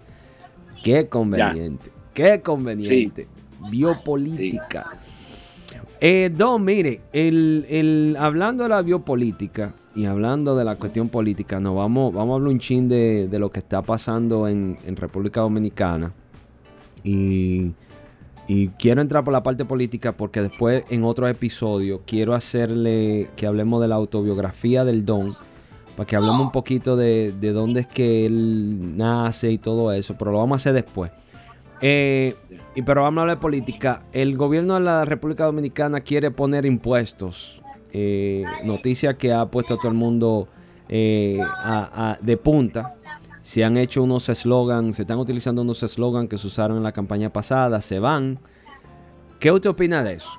Qué 0.83 1.09
conveniente, 1.09 1.91
qué 2.13 2.43
conveniente. 2.43 3.27
Biopolítica. 3.71 4.99
Eh, 5.99 6.31
Don, 6.37 6.63
mire, 6.63 7.01
el, 7.13 8.15
hablando 8.19 8.65
de 8.65 8.69
la 8.69 8.83
biopolítica 8.83 9.73
y 9.95 10.05
hablando 10.05 10.55
de 10.55 10.65
la 10.65 10.77
cuestión 10.77 11.09
política, 11.09 11.61
nos 11.61 11.75
vamos, 11.75 12.13
vamos 12.13 12.33
a 12.33 12.37
hablar 12.37 12.53
un 12.53 12.59
chin 12.59 12.89
de, 12.89 13.29
lo 13.39 13.51
que 13.51 13.61
está 13.61 13.81
pasando 13.81 14.47
en, 14.47 14.77
en 14.85 14.97
República 14.97 15.41
Dominicana. 15.41 16.13
Y 17.03 17.73
y 18.47 18.69
quiero 18.69 19.01
entrar 19.01 19.25
por 19.25 19.33
la 19.33 19.43
parte 19.43 19.65
política 19.65 20.13
porque 20.13 20.43
después 20.43 20.85
en 20.91 21.05
otro 21.05 21.27
episodio 21.29 22.03
quiero 22.07 22.35
hacerle 22.35 23.29
que 23.37 23.47
hablemos 23.47 23.81
de 23.81 23.89
la 23.89 23.95
autobiografía 23.95 24.85
del 24.85 25.07
Don. 25.07 25.35
Para 25.97 26.07
que 26.07 26.17
hablemos 26.17 26.41
un 26.41 26.53
poquito 26.53 26.97
de, 26.97 27.33
dónde 27.41 27.81
es 27.81 27.87
que 27.87 28.27
él 28.27 28.97
nace 28.97 29.53
y 29.53 29.59
todo 29.59 29.93
eso. 29.93 30.17
Pero 30.19 30.33
lo 30.33 30.39
vamos 30.39 30.57
a 30.57 30.57
hacer 30.57 30.75
después. 30.75 31.13
Eh, 31.81 32.35
y 32.75 32.83
pero 32.83 33.03
vamos 33.03 33.19
a 33.19 33.23
hablar 33.23 33.37
de 33.37 33.41
política. 33.41 34.03
El 34.13 34.37
gobierno 34.37 34.75
de 34.75 34.81
la 34.81 35.05
República 35.05 35.45
Dominicana 35.45 36.01
quiere 36.01 36.31
poner 36.31 36.67
impuestos. 36.67 37.63
Eh, 37.93 38.45
noticia 38.65 39.15
que 39.15 39.33
ha 39.33 39.47
puesto 39.47 39.75
a 39.75 39.77
todo 39.79 39.93
el 39.93 39.97
mundo 39.97 40.49
eh, 40.89 41.39
de 42.21 42.37
punta. 42.37 42.97
Se 43.45 43.63
han 43.63 43.77
hecho 43.77 44.03
unos 44.03 44.27
eslogans, 44.31 44.97
se 44.97 45.03
están 45.03 45.19
utilizando 45.19 45.61
unos 45.61 45.83
eslogans 45.83 46.31
que 46.31 46.39
se 46.39 46.47
usaron 46.47 46.79
en 46.79 46.83
la 46.83 46.93
campaña 46.93 47.31
pasada, 47.31 47.83
se 47.83 47.99
van. 47.99 48.39
¿Qué 49.39 49.53
usted 49.53 49.69
opina 49.69 50.03
de 50.03 50.15
eso? 50.15 50.31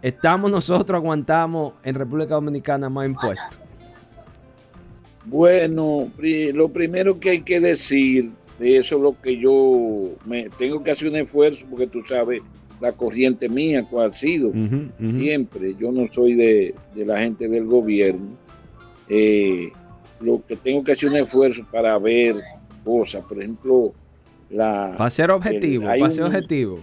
¿Estamos 0.00 0.48
nosotros, 0.48 0.96
aguantamos 0.96 1.72
en 1.82 1.96
República 1.96 2.34
Dominicana 2.34 2.88
más 2.88 3.06
impuestos? 3.06 3.58
Bueno, 5.24 6.08
lo 6.54 6.68
primero 6.68 7.18
que 7.18 7.30
hay 7.30 7.40
que 7.40 7.58
decir, 7.58 8.30
de 8.60 8.76
eso 8.76 8.94
es 8.94 9.02
lo 9.02 9.20
que 9.20 9.36
yo 9.36 10.10
me 10.24 10.48
tengo 10.50 10.84
que 10.84 10.92
hacer 10.92 11.08
un 11.08 11.16
esfuerzo, 11.16 11.66
porque 11.68 11.88
tú 11.88 12.04
sabes 12.06 12.42
la 12.80 12.92
corriente 12.92 13.48
mía, 13.48 13.84
cuál 13.90 14.10
ha 14.10 14.12
sido, 14.12 14.52
siempre. 15.16 15.74
Yo 15.74 15.90
no 15.90 16.06
soy 16.08 16.34
de, 16.34 16.76
la 16.94 17.18
gente 17.18 17.48
del 17.48 17.64
gobierno. 17.64 18.36
Eh, 19.08 19.72
lo 20.22 20.44
que 20.46 20.56
tengo 20.56 20.82
que 20.84 20.92
hacer 20.92 21.08
un 21.10 21.16
esfuerzo 21.16 21.66
para 21.70 21.98
ver 21.98 22.36
cosas, 22.84 23.24
por 23.24 23.38
ejemplo, 23.38 23.92
la... 24.50 24.94
Para 24.96 25.10
ser 25.10 25.30
objetivo, 25.30 25.84
para 25.84 26.10
ser 26.10 26.24
objetivo. 26.24 26.80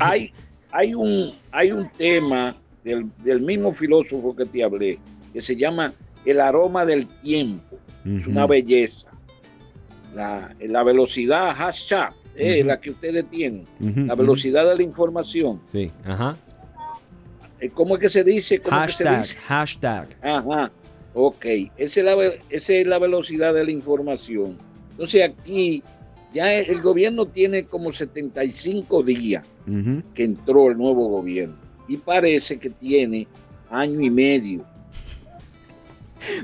Hay, 0.00 0.32
hay, 0.72 0.94
un, 0.94 1.32
hay 1.52 1.72
un 1.72 1.88
tema 1.90 2.56
del, 2.84 3.40
mismo 3.40 3.72
filósofo 3.72 4.34
que 4.34 4.46
te 4.46 4.64
hablé, 4.64 4.98
que 5.32 5.40
se 5.40 5.56
llama 5.56 5.92
el 6.24 6.40
aroma 6.40 6.84
del 6.84 7.06
tiempo. 7.06 7.78
Es 8.04 8.26
una 8.26 8.46
belleza. 8.46 9.10
La, 10.14 10.54
la 10.60 10.82
velocidad 10.82 11.54
hashtag, 11.54 12.14
es 12.34 12.64
la 12.64 12.80
que 12.80 12.90
ustedes 12.90 13.24
tienen, 13.28 13.66
la 13.78 14.14
velocidad 14.14 14.66
de 14.68 14.76
la 14.76 14.82
información. 14.82 15.60
Sí, 15.66 15.90
ajá. 16.04 16.36
Eh, 17.60 17.70
¿Cómo 17.70 17.96
es 17.96 18.00
que 18.00 18.08
se 18.08 18.24
dice? 18.24 18.60
¿Cómo 18.60 18.76
hashtag, 18.76 19.12
se 19.12 19.18
dice? 19.18 19.38
Hashtag. 19.46 20.08
Ajá. 20.22 20.72
Ok, 21.14 21.44
esa 21.76 22.00
es, 22.00 22.04
la, 22.04 22.14
esa 22.50 22.72
es 22.74 22.86
la 22.86 22.98
velocidad 22.98 23.52
de 23.54 23.64
la 23.64 23.70
información. 23.70 24.56
Entonces 24.92 25.22
aquí 25.22 25.82
ya 26.32 26.54
el 26.54 26.80
gobierno 26.80 27.26
tiene 27.26 27.64
como 27.64 27.90
75 27.90 29.02
días 29.02 29.44
que 30.14 30.24
entró 30.24 30.70
el 30.70 30.76
nuevo 30.76 31.08
gobierno 31.08 31.56
y 31.88 31.96
parece 31.96 32.58
que 32.58 32.70
tiene 32.70 33.26
año 33.70 34.00
y 34.00 34.10
medio. 34.10 34.64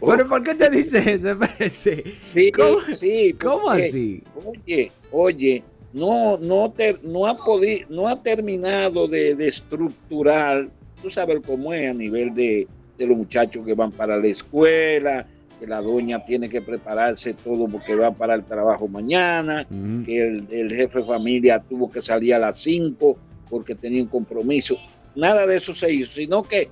¿Pero 0.04 0.28
por 0.28 0.42
qué 0.42 0.54
te 0.54 0.70
dice 0.70 1.12
eso? 1.12 1.38
Parece. 1.38 2.02
Sí, 2.24 2.50
¿Cómo, 2.50 2.80
sí, 2.92 3.34
¿Cómo 3.40 3.70
así? 3.70 4.22
Oye, 4.44 4.90
oye, 5.12 5.62
no, 5.92 6.38
no, 6.38 6.72
no, 7.02 7.26
ha 7.26 7.36
podido, 7.36 7.86
no 7.88 8.08
ha 8.08 8.22
terminado 8.22 9.06
de, 9.06 9.34
de 9.34 9.48
estructurar, 9.48 10.68
tú 11.02 11.10
sabes 11.10 11.40
cómo 11.46 11.72
es 11.72 11.90
a 11.90 11.94
nivel 11.94 12.34
de, 12.34 12.66
de 12.98 13.06
los 13.06 13.16
muchachos 13.16 13.64
que 13.64 13.74
van 13.74 13.92
para 13.92 14.16
la 14.16 14.26
escuela, 14.26 15.26
que 15.58 15.66
la 15.66 15.80
doña 15.80 16.24
tiene 16.24 16.48
que 16.48 16.60
prepararse 16.60 17.34
todo 17.34 17.66
porque 17.68 17.94
va 17.94 18.10
para 18.12 18.34
el 18.34 18.44
trabajo 18.44 18.88
mañana, 18.88 19.66
que 20.04 20.20
el, 20.50 20.70
jefe 20.70 21.00
de 21.00 21.04
familia 21.04 21.62
tuvo 21.66 21.90
que 21.90 22.02
salir 22.02 22.34
a 22.34 22.38
las 22.38 22.58
5 22.60 23.16
porque 23.48 23.74
tenía 23.74 24.02
un 24.02 24.08
compromiso. 24.08 24.76
Nada 25.14 25.46
de 25.46 25.56
eso 25.56 25.72
se 25.72 25.92
hizo, 25.92 26.12
sino 26.12 26.42
que 26.42 26.68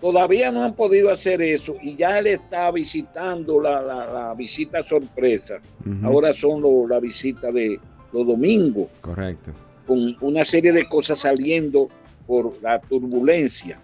todavía 0.00 0.50
no 0.50 0.64
han 0.64 0.74
podido 0.74 1.10
hacer 1.10 1.40
eso 1.40 1.76
y 1.82 1.96
ya 1.96 2.18
él 2.18 2.26
está 2.26 2.70
visitando 2.70 3.60
la, 3.60 4.34
visita 4.36 4.82
sorpresa. 4.82 5.58
Ahora 6.02 6.32
son 6.32 6.62
la 6.88 7.00
visita 7.00 7.50
de 7.50 7.78
los 8.12 8.26
domingos. 8.26 8.88
Correcto. 9.00 9.52
Con 9.86 10.16
una 10.20 10.44
serie 10.44 10.72
de 10.72 10.88
cosas 10.88 11.20
saliendo 11.20 11.88
por 12.26 12.52
la 12.62 12.80
turbulencia, 12.80 13.80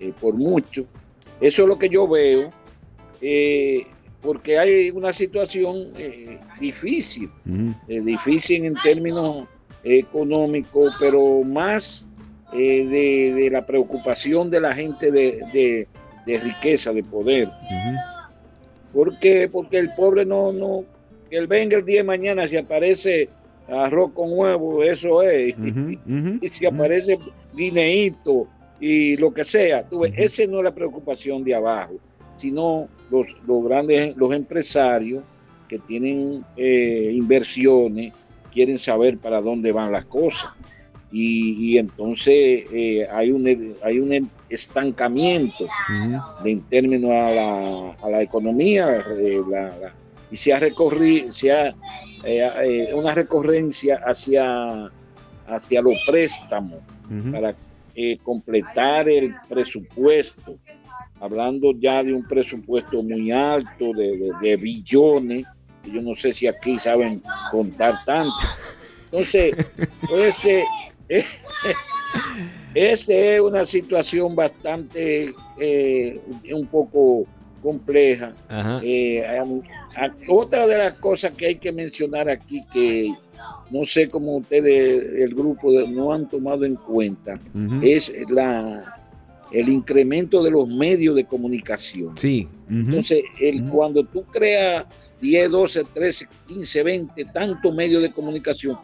eh, 0.00 0.12
por 0.18 0.34
mucho. 0.34 0.86
Eso 1.42 1.62
es 1.62 1.68
lo 1.68 1.76
que 1.76 1.88
yo 1.88 2.06
veo, 2.06 2.52
eh, 3.20 3.84
porque 4.22 4.60
hay 4.60 4.90
una 4.92 5.12
situación 5.12 5.88
eh, 5.96 6.38
difícil, 6.60 7.28
eh, 7.88 8.00
difícil 8.00 8.64
en 8.64 8.74
términos 8.84 9.48
económicos, 9.82 10.94
pero 11.00 11.42
más 11.42 12.06
de, 12.52 13.48
la 13.50 13.66
preocupación 13.66 14.50
de 14.50 14.60
la 14.60 14.72
gente 14.72 15.10
de, 15.10 15.88
riqueza, 16.26 16.92
de 16.92 17.02
poder. 17.02 17.48
porque 18.92 19.48
Porque 19.50 19.78
el 19.78 19.92
pobre 19.94 20.24
no, 20.24 20.52
no, 20.52 20.84
que 21.28 21.38
él 21.38 21.48
venga 21.48 21.76
el 21.76 21.84
día 21.84 21.98
de 21.98 22.04
mañana, 22.04 22.46
si 22.46 22.56
aparece 22.56 23.28
arroz 23.66 24.12
con 24.12 24.38
huevo, 24.38 24.84
eso 24.84 25.22
es, 25.22 25.56
y 26.40 26.48
si 26.48 26.66
aparece 26.66 27.18
guineíto, 27.52 28.46
y 28.82 29.16
lo 29.16 29.32
que 29.32 29.44
sea. 29.44 29.88
Tú 29.88 30.00
ves, 30.00 30.12
esa 30.16 30.44
no 30.50 30.58
es 30.58 30.64
la 30.64 30.74
preocupación 30.74 31.44
de 31.44 31.54
abajo, 31.54 31.94
sino 32.36 32.88
los, 33.10 33.28
los 33.46 33.64
grandes, 33.64 34.16
los 34.16 34.34
empresarios 34.34 35.22
que 35.68 35.78
tienen 35.78 36.44
eh, 36.56 37.12
inversiones, 37.14 38.12
quieren 38.52 38.78
saber 38.78 39.18
para 39.18 39.40
dónde 39.40 39.70
van 39.70 39.92
las 39.92 40.04
cosas. 40.06 40.50
Y, 41.12 41.76
entonces 41.76 42.64
eh, 42.72 43.06
hay, 43.12 43.30
un, 43.30 43.46
hay 43.84 43.98
un 44.00 44.30
estancamiento 44.48 45.68
en 46.42 46.62
términos 46.62 47.10
a 47.10 47.30
la, 47.30 47.90
a 48.02 48.10
la 48.10 48.22
economía 48.22 49.04
eh, 49.18 49.40
y 50.30 50.36
se 50.36 50.54
ha 50.54 50.58
recorrido, 50.58 51.30
se 51.30 51.52
ha, 51.52 51.74
una 52.94 53.14
recurrencia 53.14 54.00
hacia, 54.06 54.90
hacia 55.46 55.82
los 55.82 55.94
préstamos 56.06 56.80
para 57.30 57.54
eh, 57.94 58.18
completar 58.22 59.08
el 59.08 59.34
presupuesto, 59.48 60.58
hablando 61.20 61.72
ya 61.78 62.02
de 62.02 62.14
un 62.14 62.26
presupuesto 62.26 63.02
muy 63.02 63.30
alto, 63.30 63.92
de, 63.92 64.56
billones, 64.56 65.46
yo 65.84 66.00
no 66.00 66.14
sé 66.14 66.32
si 66.32 66.46
aquí 66.46 66.78
saben 66.78 67.22
contar 67.50 67.94
tanto. 68.04 68.34
Entonces, 69.06 69.54
ese, 70.14 70.64
ese 72.74 73.34
es 73.34 73.40
una 73.40 73.64
situación 73.64 74.34
bastante, 74.34 75.34
eh, 75.60 76.20
un 76.52 76.66
poco 76.66 77.26
compleja. 77.62 78.32
Eh, 78.82 79.24
otra 80.28 80.66
de 80.66 80.78
las 80.78 80.94
cosas 80.94 81.32
que 81.32 81.46
hay 81.46 81.54
que 81.56 81.72
mencionar 81.72 82.28
aquí 82.28 82.64
que 82.72 83.14
no 83.70 83.84
sé 83.84 84.08
cómo 84.08 84.36
ustedes, 84.36 85.22
el 85.22 85.34
grupo, 85.34 85.70
no 85.88 86.12
han 86.12 86.28
tomado 86.28 86.64
en 86.64 86.76
cuenta, 86.76 87.40
es 87.82 88.12
la 88.30 88.98
el 89.52 89.68
incremento 89.68 90.42
de 90.42 90.50
los 90.50 90.68
medios 90.68 91.14
de 91.14 91.24
comunicación. 91.24 92.16
Sí. 92.16 92.48
Entonces, 92.70 93.22
el, 93.38 93.68
cuando 93.68 94.04
tú 94.04 94.24
creas 94.24 94.86
10, 95.20 95.50
12, 95.50 95.84
13, 95.92 96.26
15, 96.48 96.82
20, 96.82 97.24
tantos 97.26 97.74
medios 97.74 98.02
de 98.02 98.10
comunicación, 98.10 98.78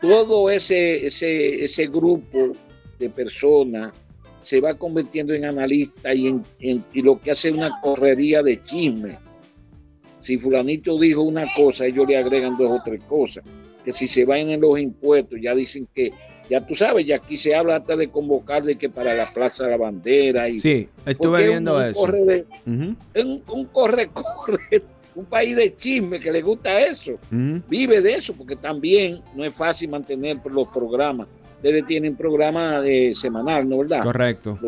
todo 0.00 0.50
ese, 0.50 1.06
ese, 1.06 1.64
ese 1.64 1.86
grupo 1.86 2.52
de 2.98 3.08
personas 3.08 3.92
se 4.42 4.60
va 4.60 4.74
convirtiendo 4.74 5.32
en 5.32 5.44
analista 5.44 6.12
y, 6.14 6.26
en, 6.26 6.44
y 6.92 7.02
lo 7.02 7.20
que 7.20 7.30
hace 7.30 7.50
una 7.50 7.80
correría 7.80 8.42
de 8.42 8.62
chisme. 8.62 9.18
Si 10.20 10.38
fulanito 10.38 10.98
dijo 10.98 11.22
una 11.22 11.46
cosa, 11.56 11.86
ellos 11.86 12.06
le 12.06 12.16
agregan 12.16 12.56
dos 12.56 12.70
o 12.70 12.82
tres 12.84 13.02
cosas. 13.04 13.44
Que 13.84 13.92
si 13.92 14.08
se 14.08 14.24
van 14.24 14.50
en 14.50 14.60
los 14.60 14.78
impuestos, 14.78 15.38
ya 15.40 15.54
dicen 15.54 15.88
que, 15.94 16.12
ya 16.48 16.64
tú 16.66 16.74
sabes, 16.74 17.06
ya 17.06 17.16
aquí 17.16 17.36
se 17.36 17.54
habla 17.54 17.76
hasta 17.76 17.96
de 17.96 18.08
convocar 18.08 18.62
de 18.62 18.76
que 18.76 18.88
para 18.88 19.14
la 19.14 19.32
Plaza 19.32 19.64
de 19.64 19.70
la 19.70 19.76
Bandera. 19.76 20.48
Y, 20.48 20.58
sí, 20.58 20.88
estuve 21.04 21.48
viendo 21.48 21.82
eso. 21.82 21.98
Corre 21.98 22.44
un, 22.66 22.96
un, 23.14 23.64
corre, 23.66 24.08
corre, 24.12 24.82
un 25.14 25.24
país 25.24 25.56
de 25.56 25.74
chisme 25.76 26.20
que 26.20 26.30
le 26.30 26.42
gusta 26.42 26.80
eso. 26.80 27.18
Vive 27.30 28.00
de 28.00 28.14
eso, 28.14 28.34
porque 28.34 28.56
también 28.56 29.20
no 29.34 29.44
es 29.44 29.54
fácil 29.54 29.90
mantener 29.90 30.38
los 30.44 30.68
programas 30.68 31.28
ustedes 31.62 31.86
tienen 31.86 32.16
programa 32.16 32.80
de 32.80 33.14
semanal, 33.14 33.68
¿no 33.68 33.78
verdad? 33.78 34.02
Correcto. 34.02 34.58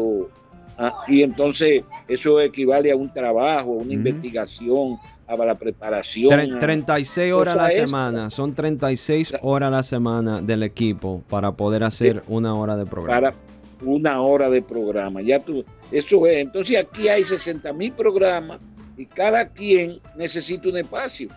Ah, 0.77 0.95
y 1.07 1.23
entonces 1.23 1.85
eso 2.09 2.41
equivale 2.41 2.91
a 2.91 2.97
un 2.97 3.13
trabajo, 3.13 3.73
a 3.73 3.83
una 3.83 3.93
investigación, 3.93 4.97
a 5.27 5.37
la 5.37 5.57
preparación. 5.57 6.59
36 6.59 7.33
horas 7.33 7.55
a 7.55 7.63
la 7.63 7.71
semana, 7.71 8.31
son 8.31 8.55
36 8.55 9.35
horas 9.43 9.69
a 9.69 9.71
la 9.71 9.83
semana 9.83 10.43
del 10.43 10.63
equipo 10.63 11.23
para 11.29 11.53
poder 11.53 11.85
hacer 11.85 12.23
una 12.29 12.55
hora 12.55 12.77
de 12.77 12.87
programa. 12.87 13.21
Para 13.21 13.35
una 13.83 14.21
hora 14.21 14.49
de 14.51 14.63
programa, 14.63 15.23
ya 15.23 15.41
tú, 15.41 15.65
eso 15.91 16.27
es. 16.27 16.39
Entonces 16.39 16.77
aquí 16.79 17.09
hay 17.09 17.25
60 17.25 17.73
mil 17.73 17.93
programas 17.93 18.61
y 18.97 19.07
cada 19.07 19.49
quien 19.49 19.99
necesita 20.17 20.69
un 20.69 20.79
espacio. 20.79 21.29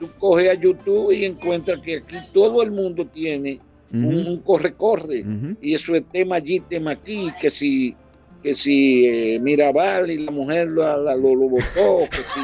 tú 0.00 0.10
coges 0.18 0.50
a 0.50 0.54
YouTube 0.54 1.12
y 1.12 1.24
encuentras 1.24 1.80
que 1.80 1.98
aquí 1.98 2.16
todo 2.32 2.62
el 2.62 2.70
mundo 2.70 3.06
tiene 3.06 3.60
un, 3.92 4.38
corre-corre. 4.38 5.24
Y 5.60 5.74
eso 5.74 5.94
es 5.94 6.02
tema 6.12 6.36
allí, 6.36 6.60
tema 6.60 6.92
aquí, 6.92 7.28
que 7.40 7.50
si, 7.50 7.94
que 8.42 8.54
si 8.54 9.06
eh, 9.06 9.38
Mirabal 9.38 10.10
y 10.10 10.18
la 10.18 10.32
mujer 10.32 10.68
lo, 10.68 11.16
lo, 11.16 11.48
votó, 11.48 12.08
que 12.10 12.18
si 12.18 12.40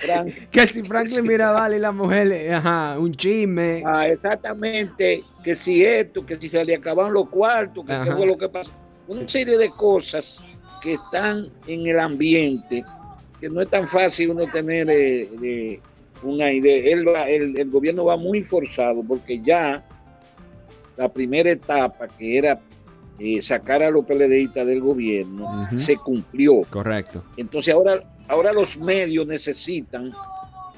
que 0.50 0.66
si 0.66 0.82
Franklin 0.82 1.26
Mirabal 1.26 1.74
y 1.74 1.78
la 1.78 1.92
mujer, 1.92 2.54
ajá, 2.54 2.98
un 2.98 3.14
chisme. 3.14 3.82
Ah, 3.84 4.08
exactamente, 4.08 5.24
que 5.44 5.54
si 5.54 5.84
esto, 5.84 6.24
que 6.24 6.36
si 6.36 6.48
se 6.48 6.64
le 6.64 6.76
acaban 6.76 7.12
los 7.12 7.28
cuartos, 7.28 7.84
que 7.84 8.00
qué 8.04 8.12
fue 8.14 8.26
lo 8.26 8.38
que 8.38 8.48
pasó. 8.48 8.70
Una 9.08 9.26
serie 9.28 9.58
de 9.58 9.70
cosas 9.70 10.42
que 10.82 10.94
están 10.94 11.50
en 11.66 11.86
el 11.86 11.98
ambiente, 11.98 12.84
que 13.40 13.48
no 13.48 13.60
es 13.60 13.68
tan 13.68 13.86
fácil 13.86 14.30
uno 14.30 14.46
tener 14.46 14.88
eh, 14.90 15.80
una 16.22 16.52
idea. 16.52 17.28
El, 17.28 17.58
el, 17.58 17.70
gobierno 17.70 18.04
va 18.04 18.16
muy 18.16 18.42
forzado 18.42 19.02
porque 19.02 19.40
ya 19.40 19.84
la 20.96 21.08
primera 21.08 21.50
etapa, 21.50 22.08
que 22.08 22.38
era 22.38 22.60
eh, 23.22 23.42
sacar 23.42 23.82
a 23.82 23.90
los 23.90 24.06
PLDistas 24.06 24.66
del 24.66 24.80
gobierno, 24.80 25.46
se 25.76 25.96
cumplió. 25.96 26.62
Correcto. 26.70 27.22
Entonces 27.36 27.74
ahora, 27.74 28.02
ahora 28.28 28.50
los 28.50 28.78
medios 28.78 29.26
necesitan, 29.26 30.10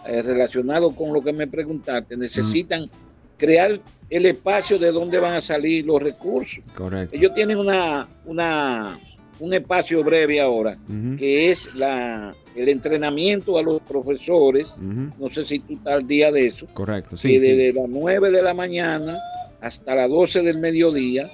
eh, 0.08 0.22
relacionado 0.22 0.92
con 0.92 1.12
lo 1.12 1.22
que 1.22 1.32
me 1.32 1.46
preguntaste, 1.46 2.16
necesitan 2.16 2.90
crear 3.36 3.80
el 4.10 4.26
espacio 4.26 4.76
de 4.76 4.90
donde 4.90 5.20
van 5.20 5.34
a 5.34 5.40
salir 5.40 5.86
los 5.86 6.02
recursos. 6.02 6.64
Correcto. 6.74 7.14
Ellos 7.16 7.32
tienen 7.32 7.58
una, 7.58 8.08
una, 8.24 8.98
un 9.38 9.54
espacio 9.54 10.02
breve 10.02 10.40
ahora, 10.40 10.76
que 11.16 11.48
es 11.48 11.72
la, 11.76 12.34
el 12.56 12.68
entrenamiento 12.68 13.56
a 13.56 13.62
los 13.62 13.80
profesores. 13.82 14.74
No 14.80 15.28
sé 15.28 15.44
si 15.44 15.60
tú 15.60 15.74
estás 15.74 15.94
al 15.94 16.08
día 16.08 16.32
de 16.32 16.48
eso. 16.48 16.66
Correcto, 16.74 17.16
sí. 17.16 17.38
desde 17.38 17.72
las 17.72 17.88
9 17.88 18.32
de 18.32 18.42
la 18.42 18.52
mañana 18.52 19.16
hasta 19.60 19.94
las 19.94 20.10
12 20.10 20.42
del 20.42 20.58
mediodía 20.58 21.30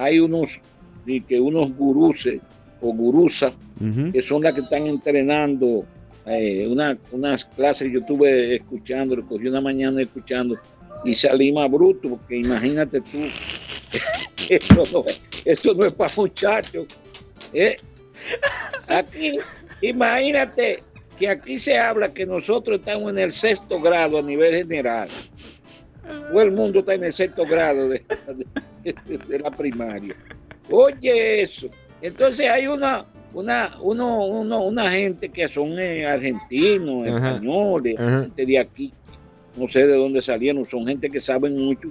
hay 0.00 0.18
unos, 0.18 0.60
que 1.28 1.38
unos 1.38 1.76
guruses 1.76 2.40
o 2.80 2.92
gurusas 2.92 3.52
que 4.12 4.22
son 4.22 4.42
las 4.42 4.54
que 4.54 4.60
están 4.60 4.86
entrenando 4.86 5.84
eh, 6.26 6.66
unas 7.12 7.44
clases 7.44 7.88
que 7.88 7.94
yo 7.94 8.00
estuve 8.00 8.56
escuchando, 8.56 9.16
lo 9.16 9.26
cogí 9.26 9.46
una 9.46 9.60
mañana 9.60 10.02
escuchando 10.02 10.56
y 11.04 11.14
salí 11.14 11.50
más 11.50 11.70
bruto, 11.70 12.10
porque 12.10 12.38
imagínate 12.38 13.00
tú, 13.00 13.18
esto 14.50 14.82
no 14.92 15.04
es, 15.44 15.64
no 15.64 15.86
es 15.86 15.92
para 15.92 16.12
muchachos. 16.14 16.86
¿eh? 17.54 17.76
Aquí, 18.88 19.38
imagínate 19.80 20.82
que 21.18 21.28
aquí 21.28 21.58
se 21.58 21.78
habla 21.78 22.12
que 22.12 22.26
nosotros 22.26 22.80
estamos 22.80 23.10
en 23.10 23.18
el 23.18 23.32
sexto 23.32 23.80
grado 23.80 24.18
a 24.18 24.22
nivel 24.22 24.56
general 24.56 25.08
todo 26.10 26.42
el 26.42 26.52
mundo 26.52 26.80
está 26.80 26.94
en 26.94 27.04
el 27.04 27.12
sexto 27.12 27.44
grado 27.44 27.88
de, 27.88 28.02
la 29.28 29.50
primaria. 29.50 30.14
Oye 30.70 31.42
eso. 31.42 31.68
Entonces 32.02 32.48
hay 32.48 32.66
una, 32.66 33.04
una, 33.34 33.70
uno, 33.82 34.26
uno, 34.26 34.64
una 34.64 34.90
gente 34.90 35.28
que 35.28 35.48
son 35.48 35.78
eh, 35.78 36.06
argentinos, 36.06 37.06
españoles, 37.06 37.96
gente 37.96 38.46
de 38.46 38.58
aquí, 38.58 38.92
no 39.56 39.68
sé 39.68 39.86
de 39.86 39.96
dónde 39.96 40.22
salieron, 40.22 40.66
son 40.66 40.86
gente 40.86 41.10
que 41.10 41.20
saben 41.20 41.56
mucho, 41.56 41.88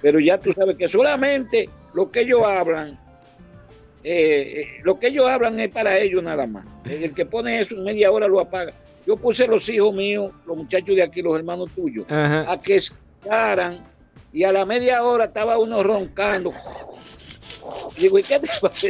pero 0.00 0.20
ya 0.20 0.38
tú 0.38 0.52
sabes 0.52 0.76
que 0.76 0.88
solamente 0.88 1.68
lo 1.94 2.10
que 2.10 2.20
ellos 2.20 2.42
hablan, 2.44 2.98
eh, 4.04 4.60
eh, 4.60 4.66
lo 4.84 4.98
que 4.98 5.08
ellos 5.08 5.26
hablan 5.26 5.58
es 5.58 5.68
para 5.68 5.98
ellos 5.98 6.22
nada 6.22 6.46
más. 6.46 6.64
El 6.84 7.12
que 7.12 7.26
pone 7.26 7.58
eso 7.58 7.74
en 7.74 7.84
media 7.84 8.10
hora 8.12 8.28
lo 8.28 8.40
apaga. 8.40 8.72
Yo 9.06 9.16
puse 9.16 9.46
los 9.48 9.68
hijos 9.68 9.92
míos, 9.94 10.32
los 10.46 10.56
muchachos 10.56 10.94
de 10.94 11.02
aquí, 11.02 11.22
los 11.22 11.34
hermanos 11.34 11.70
tuyos, 11.74 12.06
a 12.10 12.60
que 12.62 12.78
y 14.38 14.44
a 14.44 14.52
la 14.52 14.64
media 14.64 15.02
hora 15.02 15.24
estaba 15.24 15.58
uno 15.58 15.82
roncando. 15.82 16.52
digo, 17.98 18.20
¿y 18.20 18.22
qué 18.22 18.38
te 18.38 18.48
pasó? 18.60 18.86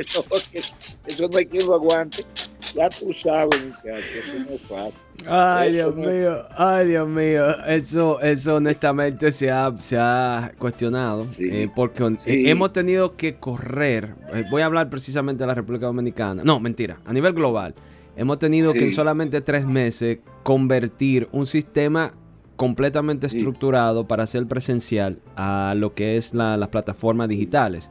Eso 1.06 1.26
no 1.26 1.38
hay 1.38 1.46
quien 1.46 1.66
lo 1.66 1.74
aguante. 1.74 2.26
Ya 2.74 2.90
tú 2.90 3.10
sabes, 3.14 3.58
eso 3.82 4.34
no 4.46 4.54
es 4.54 4.60
fácil. 4.60 4.94
Ay, 5.26 5.72
Dios 5.72 5.96
mío, 5.96 6.44
ay, 6.54 6.88
Dios 6.88 7.08
mío. 7.08 7.64
Eso, 7.64 8.20
eso 8.20 8.56
honestamente 8.56 9.32
se 9.32 9.50
ha, 9.50 9.74
se 9.78 9.96
ha 9.98 10.52
cuestionado. 10.58 11.26
Eh, 11.38 11.70
porque 11.74 12.04
eh, 12.26 12.50
hemos 12.50 12.74
tenido 12.74 13.16
que 13.16 13.36
correr. 13.36 14.16
Eh, 14.34 14.44
voy 14.50 14.60
a 14.60 14.66
hablar 14.66 14.90
precisamente 14.90 15.44
de 15.44 15.46
la 15.46 15.54
República 15.54 15.86
Dominicana. 15.86 16.42
No, 16.44 16.60
mentira, 16.60 16.98
a 17.06 17.12
nivel 17.14 17.32
global. 17.32 17.74
Hemos 18.18 18.38
tenido 18.38 18.74
que 18.74 18.84
en 18.84 18.92
solamente 18.92 19.40
tres 19.40 19.64
meses 19.64 20.18
convertir 20.42 21.26
un 21.32 21.46
sistema 21.46 22.12
completamente 22.58 23.28
estructurado 23.28 24.08
para 24.08 24.24
hacer 24.24 24.46
presencial 24.48 25.20
a 25.36 25.74
lo 25.76 25.94
que 25.94 26.16
es 26.16 26.34
las 26.34 26.68
plataformas 26.68 27.28
digitales. 27.28 27.88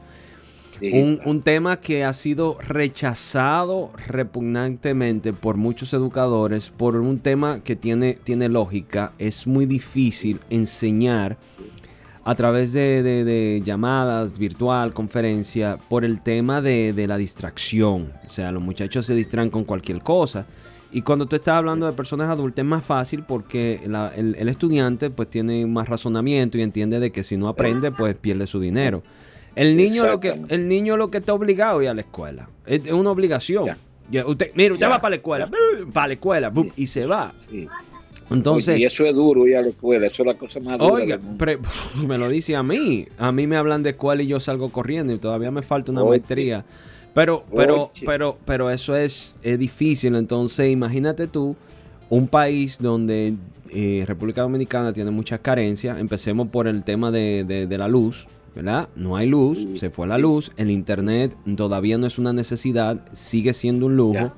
Un, 0.80 1.40
tema 1.42 1.80
que 1.80 2.04
ha 2.04 2.12
sido 2.12 2.58
rechazado 2.60 3.90
repugnantemente 4.06 5.32
por 5.32 5.56
muchos 5.56 5.94
educadores 5.94 6.70
por 6.70 6.96
un 6.96 7.18
tema 7.18 7.60
que 7.64 7.76
tiene, 7.76 8.18
tiene 8.22 8.50
lógica. 8.50 9.12
Es 9.18 9.46
muy 9.46 9.64
difícil 9.64 10.38
enseñar 10.50 11.38
a 12.22 12.34
través 12.34 12.74
de, 12.74 13.62
llamadas, 13.64 14.38
virtual, 14.38 14.92
conferencia, 14.92 15.78
por 15.88 16.04
el 16.04 16.20
tema 16.20 16.60
de, 16.60 16.92
de 16.92 17.06
la 17.06 17.16
distracción. 17.16 18.12
O 18.28 18.30
sea, 18.30 18.52
los 18.52 18.62
muchachos 18.62 19.06
se 19.06 19.14
distraen 19.14 19.48
con 19.48 19.64
cualquier 19.64 20.02
cosa. 20.02 20.46
Y 20.90 21.02
cuando 21.02 21.26
tú 21.26 21.36
estás 21.36 21.54
hablando 21.54 21.86
de 21.86 21.92
personas 21.92 22.30
adultas 22.30 22.64
es 22.64 22.68
más 22.68 22.84
fácil 22.84 23.22
porque 23.22 23.80
el, 23.84 24.48
estudiante 24.48 25.10
pues 25.10 25.28
tiene 25.28 25.66
más 25.66 25.88
razonamiento 25.88 26.56
y 26.58 26.62
entiende 26.62 26.98
de 26.98 27.10
que 27.10 27.22
si 27.22 27.36
no 27.36 27.48
aprende 27.48 27.90
pues 27.92 28.16
pierde 28.16 28.46
su 28.46 28.58
dinero. 28.58 29.02
El 29.54 29.76
niño, 29.76 30.06
lo 30.06 30.20
que, 30.20 30.40
el 30.48 30.68
niño 30.68 30.96
lo 30.96 31.10
que 31.10 31.18
está 31.18 31.34
obligado 31.34 31.80
a 31.80 31.82
ir 31.82 31.88
a 31.88 31.94
la 31.94 32.02
escuela. 32.02 32.48
Es, 32.64 32.86
una 32.92 33.10
obligación. 33.10 33.76
usted, 34.26 34.52
mira, 34.54 34.74
usted 34.74 34.88
va 34.88 35.00
para 35.00 35.10
la 35.10 35.16
escuela, 35.16 35.50
para 35.92 36.06
la 36.08 36.12
escuela, 36.14 36.52
y 36.76 36.86
se 36.86 37.06
va. 37.06 37.34
Entonces, 38.30 38.78
y 38.78 38.84
eso 38.84 39.04
es 39.04 39.14
duro 39.14 39.46
ir 39.46 39.56
a 39.56 39.62
la 39.62 39.68
escuela, 39.68 40.06
eso 40.06 40.22
es 40.22 40.26
la 40.26 40.34
cosa 40.34 40.60
más 40.60 40.78
dura. 40.78 40.92
Oiga, 40.92 41.20
me 42.06 42.18
lo 42.18 42.28
dice 42.28 42.56
a 42.56 42.62
mí. 42.62 43.06
A 43.16 43.32
mí 43.32 43.46
me 43.46 43.56
hablan 43.56 43.82
de 43.82 43.90
escuela 43.90 44.22
y 44.22 44.26
yo 44.26 44.38
salgo 44.40 44.70
corriendo 44.70 45.12
y 45.12 45.18
todavía 45.18 45.50
me 45.50 45.62
falta 45.62 45.92
una 45.92 46.04
maestría. 46.04 46.64
Pero, 47.14 47.44
pero, 47.54 47.90
pero, 48.04 48.38
pero 48.44 48.70
eso 48.70 48.94
es, 48.94 49.34
difícil. 49.42 50.14
Entonces, 50.14 50.70
imagínate 50.70 51.26
tú, 51.26 51.56
un 52.10 52.28
país 52.28 52.78
donde 52.78 53.34
eh, 53.70 54.04
República 54.06 54.42
Dominicana 54.42 54.92
tiene 54.92 55.10
muchas 55.10 55.40
carencias. 55.40 55.98
Empecemos 55.98 56.48
por 56.48 56.68
el 56.68 56.84
tema 56.84 57.10
de, 57.10 57.66
la 57.70 57.88
luz. 57.88 58.28
¿verdad? 58.54 58.88
No 58.96 59.16
hay 59.16 59.28
luz, 59.28 59.66
se 59.78 59.88
fue 59.88 60.08
la 60.08 60.18
luz, 60.18 60.50
el 60.56 60.70
internet 60.72 61.36
todavía 61.56 61.96
no 61.96 62.08
es 62.08 62.18
una 62.18 62.32
necesidad, 62.32 63.06
sigue 63.12 63.52
siendo 63.54 63.86
un 63.86 63.96
lujo. 63.96 64.32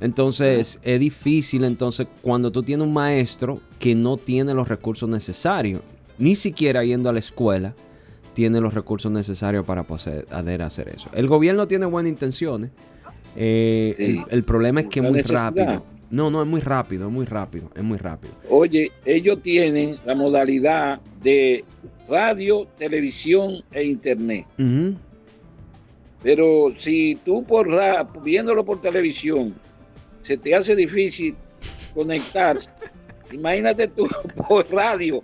Entonces 0.00 0.78
es 0.82 1.00
difícil, 1.00 1.64
entonces 1.64 2.06
cuando 2.22 2.50
tú 2.50 2.62
tienes 2.62 2.86
un 2.86 2.92
maestro 2.92 3.60
que 3.78 3.94
no 3.94 4.16
tiene 4.16 4.54
los 4.54 4.68
recursos 4.68 5.08
necesarios, 5.08 5.80
ni 6.18 6.34
siquiera 6.34 6.84
yendo 6.84 7.08
a 7.08 7.12
la 7.12 7.18
escuela, 7.18 7.74
tiene 8.34 8.60
los 8.60 8.74
recursos 8.74 9.10
necesarios 9.10 9.64
para 9.64 9.84
poder 9.84 10.62
hacer 10.62 10.90
eso. 10.90 11.08
El 11.14 11.26
gobierno 11.26 11.66
tiene 11.66 11.86
buenas 11.86 12.10
intenciones. 12.10 12.70
Eh, 13.34 14.22
el, 14.28 14.44
problema 14.44 14.80
es 14.80 14.86
que 14.88 15.00
es 15.00 15.10
muy 15.10 15.22
rápido. 15.22 15.84
No, 16.10 16.30
no, 16.30 16.42
es 16.42 16.48
muy 16.48 16.60
rápido, 16.60 17.06
es 17.08 17.12
muy 17.12 17.24
rápido, 17.24 17.70
es 17.74 17.82
muy 17.82 17.98
rápido. 17.98 18.34
Oye, 18.48 18.92
ellos 19.04 19.42
tienen 19.42 19.96
la 20.04 20.14
modalidad 20.14 21.00
de 21.22 21.64
radio, 22.08 22.66
televisión 22.78 23.62
e 23.72 23.84
internet. 23.84 24.46
Pero 26.22 26.72
si 26.76 27.14
tú 27.24 27.44
por 27.44 27.68
viéndolo 28.22 28.64
por 28.64 28.80
televisión 28.80 29.54
se 30.26 30.36
te 30.36 30.56
hace 30.56 30.74
difícil 30.74 31.36
conectarse, 31.94 32.68
imagínate 33.30 33.86
tú 33.86 34.08
por 34.48 34.68
radio. 34.72 35.22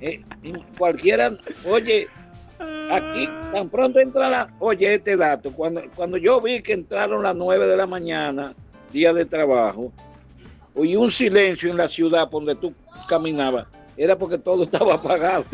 Eh, 0.00 0.20
cualquiera, 0.76 1.30
oye, 1.68 2.08
aquí 2.90 3.28
tan 3.52 3.68
pronto 3.68 4.00
entra 4.00 4.28
la, 4.28 4.52
oye 4.58 4.94
este 4.94 5.16
dato, 5.16 5.52
cuando, 5.52 5.82
cuando 5.94 6.16
yo 6.16 6.40
vi 6.40 6.60
que 6.62 6.72
entraron 6.72 7.22
las 7.22 7.36
9 7.36 7.64
de 7.68 7.76
la 7.76 7.86
mañana, 7.86 8.54
día 8.92 9.12
de 9.12 9.24
trabajo, 9.24 9.92
oí 10.74 10.96
un 10.96 11.12
silencio 11.12 11.70
en 11.70 11.76
la 11.76 11.86
ciudad 11.86 12.28
donde 12.28 12.56
tú 12.56 12.74
caminabas, 13.08 13.68
era 13.96 14.18
porque 14.18 14.38
todo 14.38 14.62
estaba 14.64 14.94
apagado, 14.94 15.44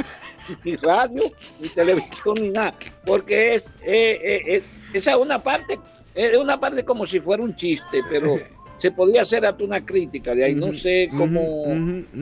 ni 0.65 0.77
radio, 0.77 1.23
ni 1.61 1.69
televisión, 1.69 2.37
ni 2.41 2.51
nada, 2.51 2.75
porque 3.05 3.57
es, 3.57 3.75
eh, 3.83 4.43
eh, 4.47 4.63
esa 4.95 5.11
es 5.11 5.17
una 5.19 5.43
parte, 5.43 5.79
es 6.15 6.39
una 6.39 6.59
parte 6.59 6.83
como 6.83 7.05
si 7.05 7.21
fuera 7.21 7.43
un 7.43 7.55
chiste, 7.55 8.01
pero 8.09 8.56
se 8.79 8.91
podía 8.91 9.23
hacer 9.23 9.47
hasta 9.47 9.65
una 9.65 9.85
crítica 9.85 10.35
de 10.35 10.45
ahí, 10.45 10.55
no 10.55 10.73
sé 10.73 11.09
cómo, 11.17 11.65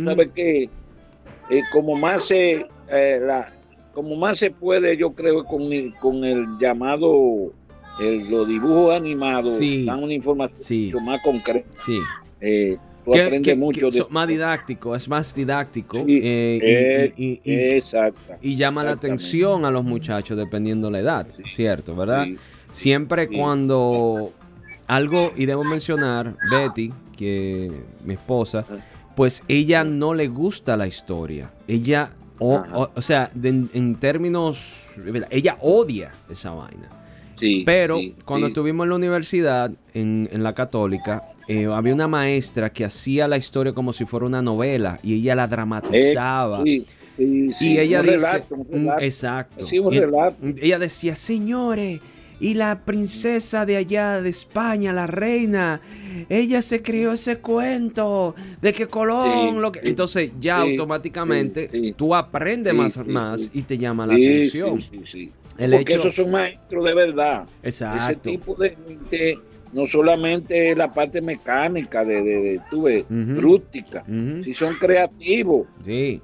¿sabe 0.04 0.30
qué? 0.34 0.70
como 1.72 1.96
más 1.96 2.26
se, 2.26 2.66
la, 2.90 3.52
como 3.92 4.16
más 4.16 4.38
se 4.38 4.50
puede, 4.50 4.96
yo 4.96 5.12
creo, 5.12 5.44
con 5.44 5.72
el, 5.72 5.94
con 5.94 6.24
el 6.24 6.46
llamado, 6.58 7.52
los 7.98 8.48
dibujos 8.48 8.94
animados, 8.94 9.58
dan 9.58 10.02
una 10.02 10.14
información 10.14 10.84
mucho 10.84 11.00
más 11.00 11.20
concreta. 11.22 11.68
Sí. 11.74 11.98
Eh, 12.40 12.76
tú 13.04 13.14
aprendes 13.14 13.56
mucho. 13.56 13.90
de... 13.90 14.04
Más 14.10 14.28
didáctico, 14.28 14.94
es 14.94 15.08
más 15.08 15.34
didáctico. 15.34 16.04
Eh, 16.06 17.12
y, 17.16 17.40
y, 18.42 18.56
llama 18.56 18.84
la 18.84 18.92
atención 18.92 19.64
a 19.64 19.70
los 19.70 19.84
muchachos 19.84 20.36
dependiendo 20.36 20.90
la 20.90 20.98
edad, 20.98 21.26
¿cierto? 21.52 21.94
¿Verdad? 21.94 22.26
Siempre 22.70 23.28
cuando 23.28 24.32
algo, 24.86 25.32
y 25.36 25.46
debo 25.46 25.64
mencionar, 25.64 26.36
Betty, 26.50 26.92
que 27.16 27.70
mi 28.04 28.14
esposa, 28.14 28.64
pues 29.16 29.42
ella 29.48 29.84
no 29.84 30.14
le 30.14 30.28
gusta 30.28 30.76
la 30.76 30.86
historia. 30.86 31.50
Ella 31.68 32.10
o, 32.38 32.88
o, 32.94 33.02
sea, 33.02 33.30
en 33.42 33.94
términos, 33.96 34.74
ella 35.30 35.56
odia 35.60 36.12
esa 36.30 36.50
vaina. 36.50 36.88
Sí, 37.34 37.62
Pero 37.66 37.98
cuando 38.24 38.48
estuvimos 38.48 38.84
en 38.84 38.90
la 38.90 38.96
universidad, 38.96 39.70
en, 39.92 40.28
la 40.32 40.52
católica, 40.54 41.24
eh, 41.48 41.66
había 41.66 41.94
una 41.94 42.08
maestra 42.08 42.72
que 42.72 42.84
hacía 42.84 43.28
la 43.28 43.36
historia 43.36 43.72
como 43.72 43.92
si 43.92 44.04
fuera 44.04 44.26
una 44.26 44.40
novela 44.40 45.00
y 45.02 45.14
ella 45.14 45.34
la 45.34 45.48
dramatizaba. 45.48 46.62
Eh, 46.64 46.84
y 47.16 47.78
ella 47.78 48.02
dice, 48.02 48.44
exacto. 49.00 49.66
ella 50.60 50.78
decía, 50.78 51.14
señores, 51.14 52.00
y 52.44 52.52
la 52.52 52.84
princesa 52.84 53.64
de 53.64 53.78
allá 53.78 54.20
de 54.20 54.28
España, 54.28 54.92
la 54.92 55.06
reina, 55.06 55.80
ella 56.28 56.60
se 56.60 56.82
crió 56.82 57.12
ese 57.12 57.38
cuento 57.38 58.34
de 58.60 58.70
que 58.74 58.86
Colón 58.86 59.62
lo 59.62 59.72
que... 59.72 59.80
Entonces 59.82 60.30
ya 60.38 60.58
automáticamente 60.58 61.94
tú 61.96 62.14
aprendes 62.14 62.74
más, 62.74 62.98
más 63.06 63.48
y 63.54 63.62
te 63.62 63.78
llama 63.78 64.06
la 64.06 64.12
atención. 64.12 64.78
El 65.56 65.70
Porque 65.70 65.94
esos 65.94 66.14
son 66.14 66.32
maestros 66.32 66.84
de 66.84 66.94
verdad. 66.94 67.46
Exacto. 67.62 68.04
Ese 68.04 68.16
tipo 68.16 68.54
de 68.56 68.76
no 69.72 69.86
solamente 69.86 70.76
la 70.76 70.92
parte 70.92 71.22
mecánica 71.22 72.04
de, 72.04 72.22
de, 72.22 72.60
de 72.70 73.40
rústica, 73.40 74.04
si 74.42 74.52
son 74.52 74.74
creativos. 74.74 75.66
Sí. 75.82 76.20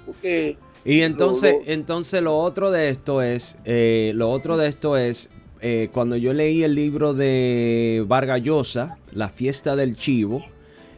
y 0.85 1.01
entonces, 1.01 1.55
entonces 1.65 2.23
lo 2.23 2.37
otro 2.37 2.71
de 2.71 2.91
esto 2.91 3.23
es, 3.23 3.57
eh, 3.65 4.13
lo 4.15 4.31
otro 4.31 4.59
de 4.59 4.69
esto 4.69 4.99
es 4.99 5.31
eh, 5.63 5.89
cuando 5.93 6.17
yo 6.17 6.33
leí 6.33 6.63
el 6.63 6.75
libro 6.75 7.15
de 7.15 8.05
Vargas 8.07 8.43
Llosa, 8.43 8.97
La 9.13 9.29
fiesta 9.29 9.77
del 9.77 9.97
chivo, 9.97 10.45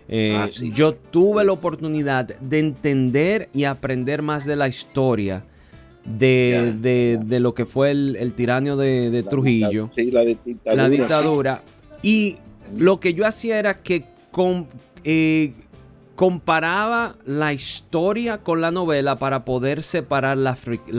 eh, 0.08 0.36
ah, 0.36 0.48
yo 0.74 0.94
tuve 0.94 1.44
la 1.44 1.52
oportunidad 1.52 2.26
de 2.26 2.58
entender 2.58 3.48
y 3.52 3.64
aprender 3.64 4.22
más 4.22 4.44
de 4.44 4.56
la 4.56 4.68
historia 4.68 5.44
de, 6.04 7.38
lo 7.40 7.54
que 7.54 7.66
fue 7.66 7.90
el, 7.90 8.16
el 8.16 8.34
tiranio 8.34 8.76
de, 8.76 9.24
Trujillo, 9.28 9.90
la, 10.64 10.88
dictadura, 10.88 11.62
Y 12.02 12.36
lo 12.76 13.00
que 13.00 13.14
yo 13.14 13.26
hacía 13.26 13.58
era 13.58 13.82
que 13.82 14.04
eh, 15.04 15.52
comparaba 16.16 17.16
la 17.24 17.52
historia 17.52 18.38
con 18.38 18.60
la 18.60 18.70
novela 18.70 19.18
para 19.18 19.44
poder 19.44 19.82
separar 19.82 20.36
la, 20.36 20.56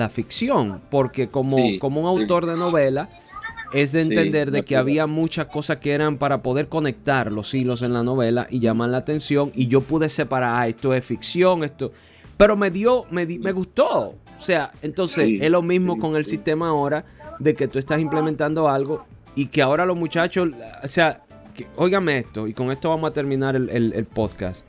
ficción, 0.09 0.81
porque 0.89 1.27
como, 1.29 1.57
como 1.79 2.01
un 2.01 2.07
autor 2.07 2.45
de 2.45 2.55
novela, 2.55 3.09
es 3.73 3.91
de 3.91 4.01
entender 4.01 4.51
de 4.51 4.63
que 4.63 4.77
había 4.77 5.07
muchas 5.07 5.47
cosas 5.47 5.77
que 5.77 5.91
eran 5.91 6.17
para 6.17 6.41
poder 6.41 6.69
conectar 6.69 7.31
los 7.31 7.53
hilos 7.53 7.81
en 7.81 7.93
la 7.93 8.03
novela 8.03 8.47
y 8.49 8.59
llamar 8.59 8.89
la 8.89 8.97
atención 8.97 9.51
y 9.55 9.67
yo 9.67 9.81
pude 9.81 10.09
separar, 10.09 10.55
ah, 10.55 10.67
esto 10.67 10.93
es 10.93 11.05
ficción, 11.05 11.63
esto... 11.63 11.91
Pero 12.37 12.55
me 12.55 12.71
dio, 12.71 13.05
me, 13.11 13.25
me 13.25 13.51
gustó. 13.51 14.15
O 14.39 14.41
sea, 14.41 14.71
entonces 14.81 15.39
es 15.41 15.49
lo 15.49 15.61
mismo 15.61 15.97
con 15.97 16.15
el 16.15 16.25
sistema 16.25 16.69
ahora 16.69 17.05
de 17.39 17.55
que 17.55 17.67
tú 17.67 17.79
estás 17.79 17.99
implementando 17.99 18.67
algo 18.67 19.05
y 19.35 19.47
que 19.47 19.61
ahora 19.61 19.85
los 19.85 19.97
muchachos, 19.97 20.49
o 20.83 20.87
sea, 20.87 21.21
que, 21.53 21.67
óigame 21.75 22.17
esto 22.17 22.47
y 22.47 22.53
con 22.53 22.71
esto 22.71 22.89
vamos 22.89 23.11
a 23.11 23.13
terminar 23.13 23.55
el 23.55 24.05
podcast. 24.05 24.65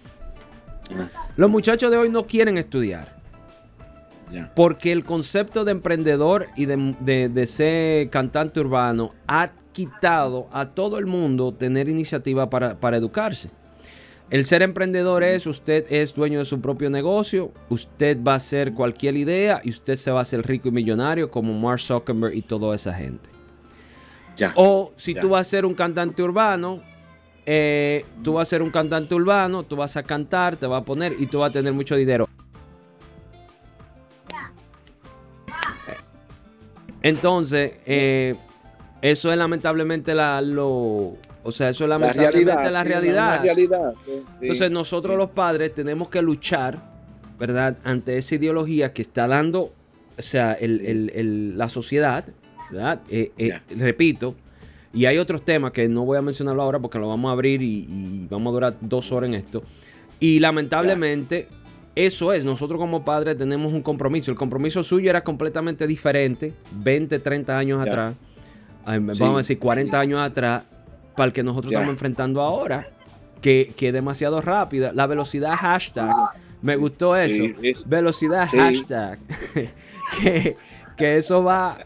Los 1.37 1.51
muchachos 1.51 1.91
de 1.91 1.97
hoy 1.97 2.09
no 2.11 2.27
quieren 2.27 2.59
estudiar. 2.59 3.15
Porque 4.55 4.93
el 4.93 5.05
concepto 5.05 5.65
de 5.65 5.73
emprendedor 5.73 6.49
y 6.57 6.67
de, 6.67 7.47
ser 7.47 8.11
cantante 8.11 8.61
urbano 8.61 9.13
ha 9.27 9.51
quitado 9.73 10.49
a 10.53 10.71
todo 10.71 10.99
el 10.99 11.07
mundo 11.07 11.53
tener 11.53 11.89
iniciativa 11.89 12.49
para, 12.49 12.97
educarse. 12.97 13.51
El 14.31 14.45
ser 14.47 14.63
emprendedor 14.63 15.23
es, 15.23 15.47
usted 15.47 15.85
es 15.91 16.15
dueño 16.15 16.39
de 16.39 16.45
su 16.45 16.61
propio 16.61 16.89
negocio, 16.89 17.53
usted 17.69 18.19
va 18.23 18.33
a 18.33 18.37
hacer 18.37 18.73
cualquier 18.73 19.17
idea 19.17 19.61
y 19.63 19.71
usted 19.71 19.97
se 19.97 20.11
va 20.11 20.21
a 20.21 20.23
hacer 20.23 20.47
rico 20.47 20.69
y 20.69 20.73
millonario 20.73 21.31
como 21.31 21.53
Mark 21.53 21.81
Zuckerberg 21.81 22.35
y 22.35 22.43
toda 22.43 22.75
esa 22.75 22.95
gente. 22.95 23.29
o 24.55 24.93
si 24.97 25.15
tú 25.15 25.31
vas 25.31 25.47
a 25.47 25.51
ser 25.51 25.67
un 25.67 25.75
cantante 25.75 26.23
urbano, 26.23 26.83
eh, 27.47 28.05
tú 28.23 28.35
vas 28.35 28.49
a 28.49 28.51
ser 28.51 28.63
un 28.63 28.71
cantante 28.71 29.15
urbano, 29.15 29.65
tú 29.65 29.77
vas 29.77 29.97
a 29.97 30.03
cantar, 30.03 30.57
te 30.57 30.67
vas 30.67 30.83
a 30.83 30.85
poner 30.85 31.15
y 31.19 31.27
tú 31.27 31.41
vas 31.41 31.51
a 31.51 31.53
tener 31.53 31.73
mucho 31.73 31.95
dinero. 31.95 32.27
Entonces, 37.05 37.73
eh, 37.85 38.35
eso 39.03 39.31
es 39.31 39.37
lamentablemente 39.37 40.15
la, 40.15 40.41
lo, 40.41 41.19
o 41.43 41.53
sea, 41.53 41.69
eso 41.69 41.85
es 41.85 41.91
lamentablemente 41.91 42.71
la 42.71 42.83
realidad. 42.83 43.45
Entonces, 44.41 44.71
nosotros 44.71 45.15
los 45.19 45.29
padres 45.29 45.75
tenemos 45.75 46.09
que 46.09 46.23
luchar, 46.23 46.83
¿verdad? 47.39 47.77
Ante 47.85 48.17
esa 48.17 48.37
ideología 48.37 48.95
que 48.95 49.03
está 49.03 49.27
dando, 49.27 49.75
o 50.17 50.23
sea, 50.23 50.57
la 50.61 51.69
sociedad, 51.69 52.25
¿verdad? 52.71 53.03
Eh, 53.11 53.33
eh, 53.37 53.61
repito, 53.77 54.35
y 54.95 55.05
hay 55.05 55.19
otros 55.19 55.45
temas 55.45 55.73
que 55.73 55.87
no 55.87 56.07
voy 56.07 56.17
a 56.17 56.23
mencionarlo 56.23 56.63
ahora 56.63 56.79
porque 56.79 56.99
lo 56.99 57.09
vamos 57.09 57.29
a 57.29 57.33
abrir 57.33 57.61
y, 57.61 58.27
vamos 58.31 58.51
a 58.51 58.55
durar 58.55 58.77
dos 58.81 59.13
horas 59.13 59.29
en 59.29 59.35
esto. 59.35 59.63
Y 60.21 60.41
lamentablemente... 60.41 61.49
Eso 61.95 62.33
es, 62.33 62.45
nosotros 62.45 62.79
como 62.79 63.05
padres 63.05 63.39
tenemos 63.39 63.73
un 63.73 63.83
compromiso. 63.83 64.31
El 64.31 64.37
compromiso 64.37 64.83
suyo 64.83 65.11
era 65.11 65.23
completamente 65.23 65.87
diferente 65.87 66.53
20, 66.73 67.21
30 67.21 67.57
años 67.57 67.81
atrás. 67.81 68.15
Vamos 68.85 69.35
a 69.35 69.37
decir 69.39 69.59
40 69.59 69.99
años 69.99 70.21
atrás 70.21 70.65
para 71.17 71.27
el 71.27 71.33
que 71.33 71.43
nosotros 71.43 71.73
estamos 71.73 71.93
enfrentando 71.93 72.43
ahora, 72.43 72.89
que, 73.41 73.73
es 73.79 73.93
demasiado 73.93 74.41
rápida. 74.41 74.93
La 74.93 75.07
velocidad 75.07 75.55
hashtag, 75.57 76.13
me 76.63 76.75
gustó 76.77 77.17
eso. 77.17 77.45
velocidad 77.87 78.49
hashtag. 78.49 79.21
que, 80.21 80.57
que, 80.97 81.17
eso 81.17 81.45
va, 81.45 81.79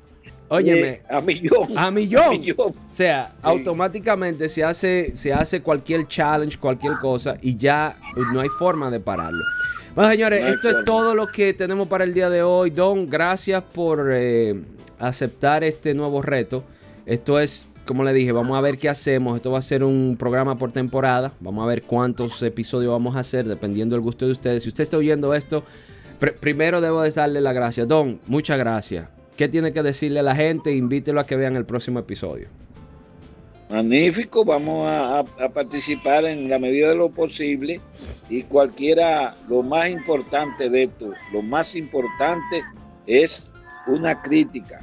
óyeme, 0.49 1.03
a 1.11 1.21
millón. 1.21 1.77
A 1.77 1.90
millón. 1.90 2.40
O 2.57 2.73
sea, 2.92 3.35
automáticamente 3.42 4.49
se 4.49 4.64
hace, 4.64 5.14
se 5.14 5.35
hace 5.35 5.61
cualquier 5.61 6.09
challenge, 6.09 6.57
cualquier 6.59 6.94
cosa 6.94 7.37
y 7.42 7.57
ya 7.59 7.99
no 8.33 8.40
hay 8.40 8.49
forma 8.49 8.90
de 8.90 9.01
pararlo. 9.01 9.44
Bueno, 9.94 10.11
señores, 10.11 10.44
esto 10.55 10.70
es 10.70 10.85
todo 10.85 11.14
lo 11.14 11.27
que 11.27 11.55
tenemos 11.55 11.88
para 11.88 12.05
el 12.05 12.14
día 12.14 12.31
de 12.31 12.42
hoy. 12.42 12.70
Don, 12.70 13.09
gracias 13.09 13.62
por 13.62 14.11
eh, 14.12 14.61
aceptar 14.98 15.64
este 15.64 15.94
nuevo 15.94 16.22
reto. 16.22 16.62
Esto 17.07 17.40
es, 17.40 17.66
como 17.85 18.05
le 18.05 18.12
dije, 18.12 18.33
vamos 18.33 18.57
a 18.57 18.61
ver 18.61 18.79
qué 18.79 18.88
hacemos. 18.88 19.37
Esto 19.37 19.51
va 19.51 19.59
a 19.59 19.62
ser 19.62 19.83
un 19.83 20.16
programa 20.18 20.57
por 20.57 20.72
temporada. 20.72 21.33
Vamos 21.40 21.64
a 21.64 21.66
ver 21.66 21.83
cuántos 21.83 22.42
episodios 22.42 22.92
vamos 22.92 23.16
a 23.16 23.20
hacer, 23.20 23.48
dependiendo 23.48 23.96
del 23.96 24.03
gusto 24.03 24.27
de 24.27 24.33
ustedes. 24.33 24.62
Si 24.62 24.68
usted 24.68 24.83
está 24.83 24.96
oyendo 24.96 25.35
esto 25.35 25.64
primero 26.18 26.81
debo 26.81 27.03
de 27.03 27.11
darle 27.11 27.40
las 27.40 27.55
gracias. 27.55 27.87
Don, 27.87 28.20
muchas 28.27 28.59
gracias. 28.59 29.09
¿Qué 29.37 29.48
tiene 29.48 29.72
que 29.72 29.83
decirle 29.83 30.20
a 30.20 30.22
la 30.22 30.35
gente? 30.35 30.74
Invítelo 30.74 31.20
a 31.20 31.27
que 31.27 31.37
vean 31.37 31.55
el 31.57 31.64
próximo 31.64 32.01
episodio. 32.01 32.48
Magnífico, 33.71 34.45
vamos 34.45 34.89
a, 34.89 35.25
participar 35.53 36.25
en 36.25 36.49
la 36.49 36.59
medida 36.59 36.89
de 36.89 36.95
lo 36.95 37.11
posible 37.11 37.81
y 38.31 38.43
cualquiera, 38.43 39.37
lo 39.49 39.63
más 39.63 39.91
importante 39.91 40.71
de 40.71 40.85
esto, 40.85 41.13
lo 41.33 41.43
más 41.43 41.77
importante 41.77 42.63
es 43.07 43.53
una 43.87 44.23
crítica. 44.23 44.83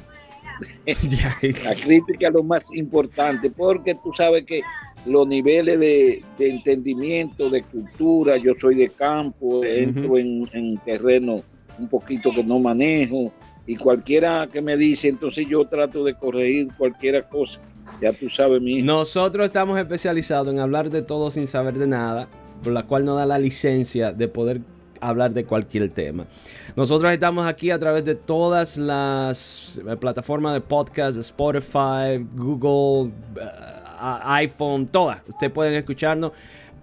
la 0.86 1.74
crítica 1.74 2.28
es 2.28 2.32
lo 2.32 2.44
más 2.44 2.74
importante, 2.74 3.50
porque 3.50 3.96
tú 3.96 4.12
sabes 4.12 4.44
que 4.44 4.62
los 5.04 5.26
niveles 5.26 5.80
de, 5.80 6.22
entendimiento, 6.38 7.50
de 7.50 7.62
cultura, 7.62 8.36
yo 8.36 8.54
soy 8.54 8.76
de 8.76 8.88
campo, 8.90 9.64
entro 9.64 10.16
en, 10.16 10.48
en 10.52 10.78
terreno 10.78 11.42
un 11.78 11.88
poquito 11.88 12.30
que 12.32 12.44
no 12.44 12.58
manejo, 12.60 13.32
y 13.66 13.76
cualquiera 13.76 14.48
que 14.52 14.62
me 14.62 14.76
dice, 14.76 15.08
entonces 15.08 15.46
yo 15.48 15.64
trato 15.66 16.04
de 16.04 16.14
corregir 16.14 16.68
cualquier 16.76 17.24
cosa 17.24 17.60
ya 18.00 18.12
tú 18.12 18.28
sabes, 18.28 18.60
mi. 18.60 18.82
Nosotros 18.82 19.46
estamos 19.46 19.78
especializados 19.78 20.52
en 20.52 20.60
hablar 20.60 20.90
de 20.90 21.02
todo 21.02 21.30
sin 21.30 21.46
saber 21.46 21.78
de 21.78 21.86
nada, 21.86 22.28
por 22.62 22.72
la 22.72 22.82
cual 22.84 23.04
nos 23.04 23.16
da 23.16 23.26
la 23.26 23.38
licencia 23.38 24.12
de 24.12 24.28
poder 24.28 24.60
hablar 25.00 25.32
de 25.32 25.44
cualquier 25.44 25.90
tema. 25.90 26.26
Nosotros 26.74 27.12
estamos 27.12 27.46
aquí 27.46 27.70
a 27.70 27.78
través 27.78 28.04
de 28.04 28.14
todas 28.14 28.76
las 28.76 29.80
eh, 29.86 29.96
plataformas 29.96 30.54
de 30.54 30.60
podcast, 30.60 31.18
Spotify, 31.18 32.26
Google, 32.34 33.12
eh, 33.36 33.42
iPhone, 34.24 34.86
todas. 34.86 35.20
Ustedes 35.28 35.52
pueden 35.52 35.74
escucharnos. 35.74 36.32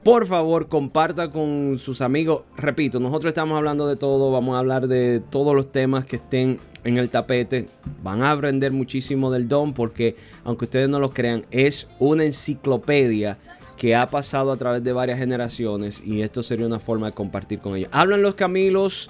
Por 0.04 0.26
favor, 0.26 0.68
comparta 0.68 1.32
con 1.32 1.78
sus 1.80 2.02
amigos. 2.02 2.44
Repito, 2.58 3.00
nosotros 3.00 3.30
estamos 3.30 3.58
hablando 3.58 3.88
de 3.88 3.96
todo. 3.96 4.32
Vamos 4.32 4.56
a 4.56 4.60
hablar 4.60 4.88
de 4.88 5.22
todos 5.30 5.56
los 5.56 5.72
temas 5.72 6.04
que 6.06 6.18
estén 6.18 6.60
en 6.84 6.98
el 6.98 7.10
tapete. 7.10 7.68
Van 8.02 8.22
a 8.24 8.32
aprender 8.32 8.72
muchísimo 8.72 9.32
del 9.32 9.48
Don 9.48 9.74
porque, 9.74 10.16
aunque 10.44 10.66
ustedes 10.66 10.90
no 10.90 11.00
lo 11.00 11.12
crean, 11.12 11.46
es 11.52 11.88
una 12.00 12.26
enciclopedia 12.26 13.38
que 13.78 13.96
ha 13.96 14.08
pasado 14.08 14.52
a 14.52 14.58
través 14.58 14.84
de 14.84 14.94
varias 14.94 15.20
generaciones 15.20 16.02
y 16.06 16.22
esto 16.22 16.44
sería 16.44 16.66
una 16.66 16.80
forma 16.80 17.08
de 17.08 17.14
compartir 17.14 17.60
con 17.60 17.76
ellos. 17.76 17.90
Hablan 17.92 18.22
los 18.22 18.36
Camilos, 18.36 19.10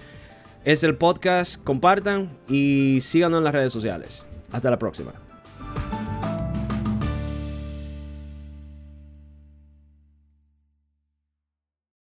es 0.66 0.84
el 0.84 0.96
podcast, 0.96 1.62
compartan 1.64 2.30
y 2.48 3.00
síganos 3.02 3.40
en 3.40 3.44
las 3.44 3.54
redes 3.54 3.74
sociales. 3.74 4.26
Hasta 4.52 4.70
la 4.70 4.80
próxima. 4.80 5.23